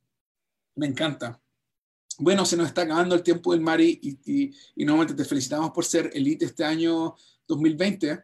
Me 0.76 0.88
encanta. 0.88 1.42
Bueno, 2.18 2.46
se 2.46 2.56
nos 2.56 2.68
está 2.68 2.84
acabando 2.84 3.16
el 3.16 3.24
tiempo 3.24 3.52
del 3.52 3.62
Mari 3.62 4.00
y, 4.02 4.54
y, 4.76 4.86
nuevamente 4.86 5.16
te 5.16 5.26
felicitamos 5.26 5.72
por 5.72 5.86
ser 5.86 6.12
elite 6.14 6.46
este 6.46 6.64
año 6.64 7.16
2020. 7.48 8.24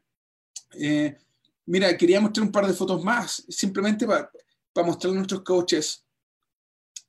Eh, 0.74 1.18
mira, 1.66 1.98
quería 1.98 2.22
mostrar 2.22 2.46
un 2.46 2.52
par 2.52 2.68
de 2.68 2.74
fotos 2.74 3.04
más, 3.04 3.44
simplemente 3.50 4.06
para, 4.06 4.30
para 4.72 4.88
mostrar 4.88 5.14
a 5.14 5.16
nuestros 5.16 5.42
coaches. 5.42 6.06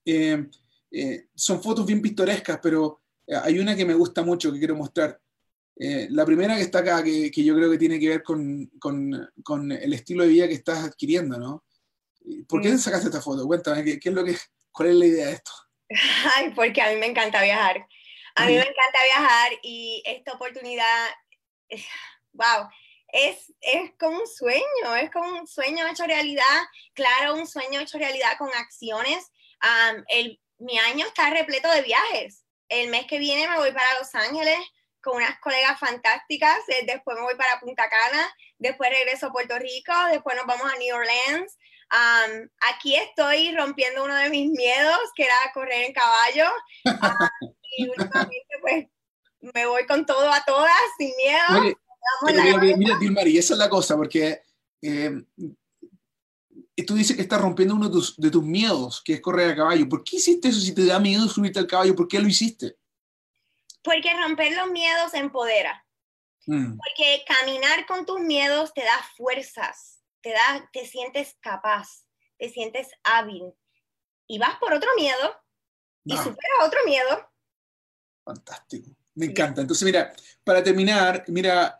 Eh, 0.04 0.48
eh, 0.90 1.28
son 1.34 1.62
fotos 1.62 1.84
bien 1.84 2.00
pintorescas, 2.00 2.58
pero 2.62 3.02
hay 3.42 3.58
una 3.58 3.76
que 3.76 3.84
me 3.84 3.94
gusta 3.94 4.22
mucho 4.22 4.52
que 4.52 4.58
quiero 4.58 4.76
mostrar. 4.76 5.20
la 5.76 6.24
primera 6.24 6.56
que 6.56 6.62
está 6.62 6.80
acá, 6.80 7.02
que, 7.02 7.30
que, 7.30 7.44
yo 7.44 7.54
creo 7.54 7.70
que 7.70 7.78
tiene 7.78 7.98
que 7.98 8.08
ver 8.08 8.22
con, 8.22 8.66
con, 8.80 9.30
con, 9.44 9.70
el 9.70 9.92
estilo 9.92 10.24
de 10.24 10.30
vida 10.30 10.48
que 10.48 10.54
estás 10.54 10.84
adquiriendo, 10.84 11.38
¿no? 11.38 11.64
¿Por 12.48 12.60
qué 12.60 12.70
mm. 12.70 12.78
sacaste 12.78 13.06
esta 13.06 13.22
foto? 13.22 13.46
Cuéntame, 13.46 13.84
¿qué, 13.84 13.98
qué 13.98 14.08
es 14.08 14.14
lo 14.14 14.24
que, 14.24 14.36
¿cuál 14.72 14.90
es 14.90 14.94
la 14.96 15.06
idea 15.06 15.26
de 15.26 15.32
esto? 15.32 15.52
Ay, 16.36 16.50
porque 16.54 16.82
a 16.82 16.90
mí 16.90 16.96
me 16.96 17.06
encanta 17.06 17.42
viajar. 17.42 17.86
A 18.34 18.46
mí 18.46 18.52
me 18.52 18.60
encanta 18.60 19.04
viajar 19.04 19.52
y 19.62 20.00
esta 20.06 20.32
oportunidad, 20.34 21.08
wow, 22.32 22.68
es, 23.08 23.52
es 23.60 23.90
como 23.98 24.20
un 24.20 24.26
sueño, 24.28 24.96
es 25.00 25.10
como 25.10 25.40
un 25.40 25.46
sueño 25.46 25.86
hecho 25.88 26.06
realidad. 26.06 26.44
Claro, 26.94 27.34
un 27.34 27.48
sueño 27.48 27.80
hecho 27.80 27.98
realidad 27.98 28.38
con 28.38 28.48
acciones. 28.54 29.26
el, 30.08 30.40
mi 30.58 30.78
año 30.78 31.06
está 31.06 31.30
repleto 31.30 31.68
de 31.72 31.82
viajes. 31.82 32.44
El 32.68 32.90
mes 32.90 33.06
que 33.06 33.18
viene 33.18 33.48
me 33.48 33.58
voy 33.58 33.72
para 33.72 33.98
Los 33.98 34.14
Ángeles 34.14 34.58
con 35.00 35.16
unas 35.16 35.38
colegas 35.40 35.78
fantásticas. 35.78 36.58
Eh, 36.68 36.84
después 36.86 37.16
me 37.16 37.22
voy 37.22 37.34
para 37.36 37.60
Punta 37.60 37.88
Cana. 37.88 38.34
Después 38.58 38.90
regreso 38.90 39.26
a 39.26 39.32
Puerto 39.32 39.58
Rico. 39.58 39.92
Después 40.10 40.36
nos 40.36 40.46
vamos 40.46 40.72
a 40.72 40.76
New 40.78 40.94
Orleans 40.94 41.56
aquí 42.60 42.96
estoy 42.96 43.54
rompiendo 43.56 44.04
uno 44.04 44.14
de 44.14 44.30
mis 44.30 44.50
miedos, 44.50 44.98
que 45.14 45.24
era 45.24 45.34
correr 45.54 45.84
en 45.84 45.92
caballo. 45.92 46.50
y 47.78 47.88
últimamente, 47.88 48.54
pues, 48.60 48.86
me 49.54 49.66
voy 49.66 49.86
con 49.86 50.04
todo 50.04 50.30
a 50.32 50.44
todas, 50.44 50.72
sin 50.98 51.12
miedo. 51.16 51.76
mira, 52.26 52.76
mira, 52.76 52.98
Dilmari, 52.98 53.38
esa 53.38 53.54
es 53.54 53.58
la 53.58 53.68
cosa, 53.68 53.96
porque 53.96 54.42
eh, 54.82 55.10
tú 56.84 56.94
dices 56.94 57.16
que 57.16 57.22
estás 57.22 57.40
rompiendo 57.40 57.74
uno 57.74 57.86
de 57.86 57.92
tus, 57.92 58.16
de 58.16 58.30
tus, 58.30 58.42
miedos, 58.42 59.02
que 59.04 59.14
es 59.14 59.20
correr 59.20 59.50
a 59.50 59.56
caballo. 59.56 59.88
¿Por 59.88 60.04
qué 60.04 60.16
hiciste 60.16 60.48
eso 60.48 60.60
si 60.60 60.74
te 60.74 60.86
da 60.86 60.98
miedo 60.98 61.28
subirte 61.28 61.58
al 61.58 61.66
caballo? 61.66 61.94
¿Por 61.94 62.08
qué 62.08 62.20
lo 62.20 62.28
hiciste? 62.28 62.76
Porque 63.82 64.14
romper 64.14 64.54
los 64.56 64.70
miedos 64.70 65.14
empodera. 65.14 65.84
Mm. 66.46 66.76
Porque 66.76 67.24
caminar 67.26 67.86
con 67.86 68.06
tus 68.06 68.20
miedos 68.20 68.72
te 68.74 68.82
da 68.82 69.02
fuerzas 69.16 69.98
te, 70.20 70.30
da, 70.30 70.68
te 70.72 70.86
sientes 70.86 71.36
capaz, 71.40 72.04
te 72.38 72.48
sientes 72.50 72.88
hábil 73.04 73.52
y 74.26 74.38
vas 74.38 74.56
por 74.58 74.72
otro 74.72 74.88
miedo 74.96 75.36
y 76.04 76.14
ah. 76.14 76.22
superas 76.22 76.66
otro 76.66 76.80
miedo. 76.84 77.30
Fantástico, 78.24 78.90
me 79.14 79.26
encanta. 79.26 79.60
Entonces, 79.60 79.84
mira, 79.84 80.12
para 80.44 80.62
terminar, 80.62 81.24
mira, 81.28 81.78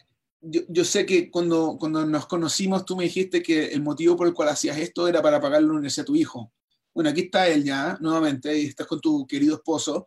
yo, 0.50 0.84
sé 0.84 1.06
que 1.06 1.30
cuando, 1.30 1.76
cuando 1.78 2.04
nos 2.06 2.26
conocimos 2.26 2.84
tú 2.84 2.96
me 2.96 3.04
dijiste 3.04 3.42
que 3.42 3.66
el 3.66 3.82
motivo 3.82 4.16
por 4.16 4.26
el 4.26 4.34
cual 4.34 4.48
hacías 4.48 4.78
esto 4.78 5.08
era 5.08 5.22
para 5.22 5.40
pagar 5.40 5.62
la 5.62 5.72
universidad 5.72 6.04
a 6.04 6.06
tu 6.06 6.16
hijo. 6.16 6.52
Bueno, 6.94 7.10
aquí 7.10 7.22
está 7.22 7.48
él 7.48 7.64
ya, 7.64 7.96
nuevamente, 8.00 8.58
y 8.58 8.66
estás 8.66 8.86
con 8.86 9.00
tu 9.00 9.26
querido 9.26 9.56
esposo. 9.56 10.06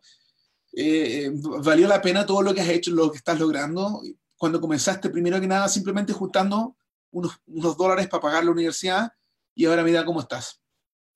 Eh, 0.74 1.26
eh, 1.26 1.30
¿Valió 1.34 1.86
la 1.86 2.02
pena 2.02 2.26
todo 2.26 2.42
lo 2.42 2.54
que 2.54 2.60
has 2.60 2.68
hecho, 2.68 2.90
lo 2.90 3.10
que 3.10 3.18
estás 3.18 3.38
logrando? 3.38 4.02
Cuando 4.36 4.60
comenzaste, 4.60 5.10
primero 5.10 5.40
que 5.40 5.46
nada, 5.46 5.68
simplemente 5.68 6.12
juntando 6.12 6.76
unos, 7.10 7.40
unos 7.46 7.76
dólares 7.76 8.08
para 8.08 8.20
pagar 8.20 8.44
la 8.44 8.50
universidad 8.50 9.12
y 9.54 9.66
ahora 9.66 9.84
mira 9.84 10.04
cómo 10.04 10.20
estás. 10.20 10.62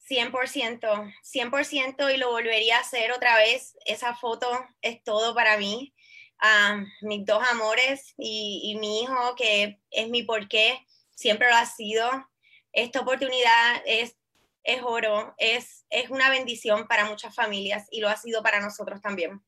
100%, 0.08 1.14
100% 1.22 2.14
y 2.14 2.16
lo 2.16 2.30
volvería 2.30 2.76
a 2.76 2.80
hacer 2.80 3.10
otra 3.12 3.36
vez. 3.36 3.76
Esa 3.84 4.14
foto 4.14 4.48
es 4.80 5.02
todo 5.02 5.34
para 5.34 5.58
mí. 5.58 5.92
Ah, 6.40 6.84
mis 7.00 7.24
dos 7.24 7.42
amores 7.50 8.14
y, 8.18 8.60
y, 8.64 8.78
mi 8.78 9.02
hijo, 9.02 9.34
que 9.36 9.80
es 9.90 10.08
mi 10.08 10.22
porqué, 10.22 10.86
siempre 11.14 11.48
lo 11.48 11.56
ha 11.56 11.66
sido. 11.66 12.08
Esta 12.72 13.00
oportunidad 13.00 13.82
es, 13.86 14.16
es 14.62 14.82
oro, 14.82 15.34
es, 15.38 15.86
es 15.88 16.10
una 16.10 16.28
bendición 16.28 16.86
para 16.86 17.06
muchas 17.06 17.34
familias 17.34 17.86
y 17.90 18.00
lo 18.00 18.08
ha 18.08 18.16
sido 18.16 18.42
para 18.42 18.60
nosotros 18.60 19.00
también. 19.00 19.42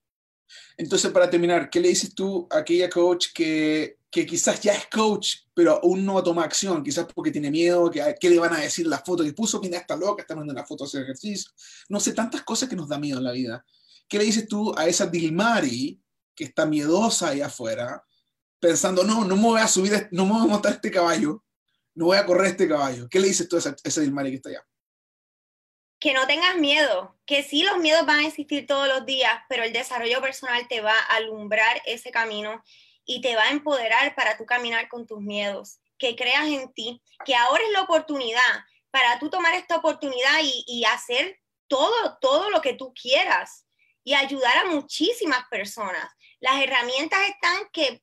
Entonces, 0.78 1.10
para 1.10 1.28
terminar, 1.28 1.68
¿qué 1.68 1.78
le 1.78 1.88
dices 1.88 2.14
tú 2.14 2.48
a 2.50 2.58
aquella 2.58 2.88
coach 2.88 3.26
que 3.34 3.98
que 4.10 4.24
quizás 4.24 4.60
ya 4.60 4.72
es 4.72 4.86
coach, 4.86 5.36
pero 5.52 5.80
aún 5.82 6.04
no 6.04 6.22
toma 6.22 6.44
acción, 6.44 6.82
quizás 6.82 7.06
porque 7.14 7.30
tiene 7.30 7.50
miedo, 7.50 7.90
que, 7.90 8.14
qué 8.18 8.30
le 8.30 8.38
van 8.38 8.54
a 8.54 8.60
decir 8.60 8.86
la 8.86 8.98
foto 8.98 9.22
que 9.22 9.32
puso, 9.32 9.60
mira, 9.60 9.78
está 9.78 9.96
loca, 9.96 10.22
está 10.22 10.34
mandando 10.34 10.60
una 10.60 10.66
foto 10.66 10.84
a 10.84 10.86
hacer 10.86 11.02
ejercicio. 11.02 11.50
No 11.88 12.00
sé, 12.00 12.12
tantas 12.12 12.42
cosas 12.42 12.68
que 12.68 12.76
nos 12.76 12.88
da 12.88 12.98
miedo 12.98 13.18
en 13.18 13.24
la 13.24 13.32
vida. 13.32 13.64
¿Qué 14.08 14.18
le 14.18 14.24
dices 14.24 14.48
tú 14.48 14.74
a 14.76 14.86
esa 14.86 15.06
Dilmari 15.06 16.00
que 16.38 16.44
está 16.44 16.64
miedosa 16.66 17.30
ahí 17.30 17.40
afuera, 17.40 18.00
pensando, 18.60 19.02
no, 19.02 19.24
no 19.24 19.34
me 19.34 19.42
voy 19.42 19.60
a 19.60 19.66
subir, 19.66 20.08
no 20.12 20.24
me 20.24 20.34
voy 20.34 20.42
a 20.42 20.46
montar 20.46 20.72
este 20.74 20.88
caballo, 20.88 21.44
no 21.94 22.04
voy 22.06 22.16
a 22.16 22.24
correr 22.24 22.52
este 22.52 22.68
caballo. 22.68 23.08
¿Qué 23.10 23.18
le 23.18 23.26
dices 23.26 23.48
tú 23.48 23.56
a 23.56 23.58
ese, 23.58 24.00
Dilmari 24.02 24.30
que 24.30 24.36
está 24.36 24.50
allá? 24.50 24.64
Que 25.98 26.12
no 26.12 26.28
tengas 26.28 26.56
miedo, 26.56 27.18
que 27.26 27.42
sí 27.42 27.64
los 27.64 27.78
miedos 27.78 28.06
van 28.06 28.20
a 28.20 28.28
existir 28.28 28.68
todos 28.68 28.86
los 28.86 29.04
días, 29.04 29.32
pero 29.48 29.64
el 29.64 29.72
desarrollo 29.72 30.20
personal 30.20 30.68
te 30.68 30.80
va 30.80 30.96
a 30.96 31.16
alumbrar 31.16 31.82
ese 31.86 32.12
camino 32.12 32.62
y 33.04 33.20
te 33.20 33.34
va 33.34 33.42
a 33.42 33.50
empoderar 33.50 34.14
para 34.14 34.36
tú 34.36 34.46
caminar 34.46 34.88
con 34.88 35.08
tus 35.08 35.20
miedos, 35.20 35.80
que 35.98 36.14
creas 36.14 36.46
en 36.46 36.72
ti, 36.72 37.02
que 37.24 37.34
ahora 37.34 37.64
es 37.64 37.72
la 37.72 37.82
oportunidad 37.82 38.64
para 38.92 39.18
tú 39.18 39.28
tomar 39.28 39.54
esta 39.54 39.74
oportunidad 39.74 40.38
y, 40.40 40.62
y 40.68 40.84
hacer 40.84 41.40
todo, 41.66 42.16
todo 42.20 42.48
lo 42.50 42.60
que 42.60 42.74
tú 42.74 42.94
quieras 42.94 43.64
y 44.04 44.14
ayudar 44.14 44.56
a 44.56 44.70
muchísimas 44.70 45.46
personas. 45.50 46.10
Las 46.40 46.62
herramientas 46.62 47.20
están 47.28 47.68
que, 47.72 48.02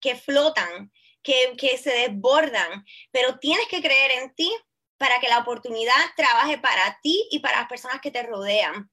que 0.00 0.16
flotan, 0.16 0.92
que, 1.22 1.54
que 1.56 1.78
se 1.78 1.90
desbordan, 1.90 2.84
pero 3.10 3.38
tienes 3.38 3.66
que 3.68 3.80
creer 3.80 4.22
en 4.22 4.34
ti 4.34 4.52
para 4.96 5.20
que 5.20 5.28
la 5.28 5.38
oportunidad 5.38 5.94
trabaje 6.16 6.58
para 6.58 6.98
ti 7.02 7.28
y 7.30 7.38
para 7.38 7.60
las 7.60 7.68
personas 7.68 8.00
que 8.00 8.10
te 8.10 8.22
rodean. 8.22 8.90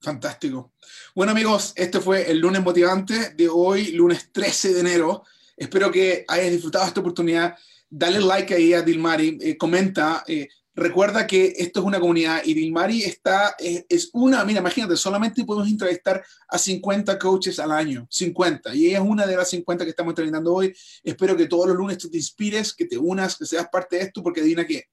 Fantástico. 0.00 0.74
Bueno 1.14 1.30
amigos, 1.30 1.72
este 1.76 2.00
fue 2.00 2.28
el 2.28 2.38
lunes 2.38 2.60
motivante 2.60 3.30
de 3.34 3.48
hoy, 3.48 3.92
lunes 3.92 4.32
13 4.32 4.74
de 4.74 4.80
enero. 4.80 5.24
Espero 5.56 5.92
que 5.92 6.24
hayas 6.26 6.50
disfrutado 6.50 6.86
esta 6.86 7.00
oportunidad. 7.00 7.56
Dale 7.88 8.18
like 8.18 8.52
ahí 8.52 8.74
a 8.74 8.82
Dilmari, 8.82 9.38
eh, 9.40 9.56
comenta, 9.56 10.24
eh, 10.26 10.48
recuerda 10.74 11.26
que 11.26 11.54
esto 11.58 11.80
es 11.80 11.86
una 11.86 12.00
comunidad 12.00 12.42
y 12.44 12.54
Dilmari 12.54 13.02
está, 13.02 13.54
es, 13.58 14.10
una, 14.12 14.44
mira, 14.44 14.60
imagínate, 14.60 14.96
solamente 14.96 15.44
podemos 15.44 15.68
entrevistar 15.68 16.24
a 16.48 16.58
50 16.58 17.18
coaches 17.18 17.58
al 17.58 17.72
año, 17.72 18.06
50, 18.10 18.74
y 18.74 18.86
ella 18.86 18.98
es 18.98 19.04
una 19.04 19.26
de 19.26 19.36
las 19.36 19.50
50 19.50 19.84
que 19.84 19.90
estamos 19.90 20.12
entrenando 20.12 20.54
hoy. 20.54 20.74
Espero 21.02 21.36
que 21.36 21.46
todos 21.46 21.68
los 21.68 21.76
lunes 21.76 21.98
tú 21.98 22.10
te 22.10 22.16
inspires, 22.16 22.72
que 22.72 22.86
te 22.86 22.96
unas, 22.96 23.36
que 23.36 23.46
seas 23.46 23.68
parte 23.68 23.96
de 23.96 24.02
esto, 24.02 24.22
porque 24.22 24.42
Dina, 24.42 24.66
que 24.66 24.84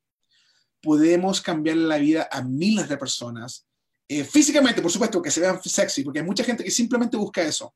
podemos 0.82 1.42
cambiar 1.42 1.78
la 1.78 1.98
vida 1.98 2.28
a 2.32 2.42
miles 2.42 2.90
de 2.90 2.98
personas. 2.98 3.66
Eh, 4.08 4.24
físicamente, 4.24 4.82
por 4.82 4.92
supuesto, 4.92 5.22
que 5.22 5.32
se 5.32 5.40
vean 5.40 5.62
sexy, 5.64 6.04
porque 6.04 6.20
hay 6.20 6.26
mucha 6.26 6.44
gente 6.44 6.64
que 6.64 6.72
simplemente 6.72 7.16
busca 7.16 7.42
eso. 7.42 7.76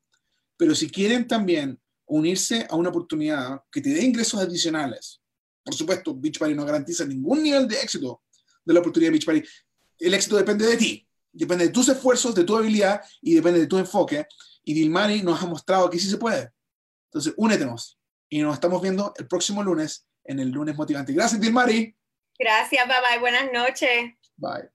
Pero 0.56 0.74
si 0.74 0.90
quieren 0.90 1.26
también 1.26 1.78
unirse 2.06 2.66
a 2.68 2.76
una 2.76 2.90
oportunidad 2.90 3.62
que 3.70 3.80
te 3.80 3.90
dé 3.90 4.02
ingresos 4.02 4.40
adicionales, 4.40 5.20
por 5.64 5.74
supuesto, 5.74 6.14
Beachbody 6.14 6.54
no 6.54 6.64
garantiza 6.64 7.04
ningún 7.04 7.42
nivel 7.42 7.66
de 7.66 7.80
éxito 7.80 8.22
de 8.64 8.74
la 8.74 8.80
oportunidad 8.80 9.10
de 9.10 9.18
Beachbody. 9.18 9.42
El 9.98 10.14
éxito 10.14 10.36
depende 10.36 10.66
de 10.66 10.76
ti, 10.76 11.08
depende 11.32 11.66
de 11.66 11.70
tus 11.70 11.88
esfuerzos, 11.88 12.34
de 12.34 12.44
tu 12.44 12.56
habilidad 12.56 13.00
y 13.22 13.34
depende 13.34 13.60
de 13.60 13.66
tu 13.66 13.78
enfoque. 13.78 14.26
Y 14.62 14.74
Dilmari 14.74 15.22
nos 15.22 15.42
ha 15.42 15.46
mostrado 15.46 15.88
que 15.88 15.98
sí 15.98 16.08
se 16.08 16.18
puede. 16.18 16.50
Entonces, 17.06 17.34
únetenos 17.36 17.98
y 18.28 18.42
nos 18.42 18.54
estamos 18.54 18.82
viendo 18.82 19.12
el 19.16 19.26
próximo 19.26 19.62
lunes 19.62 20.06
en 20.24 20.40
el 20.40 20.50
lunes 20.50 20.76
motivante. 20.76 21.12
Gracias, 21.12 21.40
Dilmari. 21.40 21.94
Gracias, 22.38 22.86
bye 22.86 22.96
bye. 23.08 23.20
Buenas 23.20 23.52
noches. 23.52 24.12
Bye. 24.36 24.73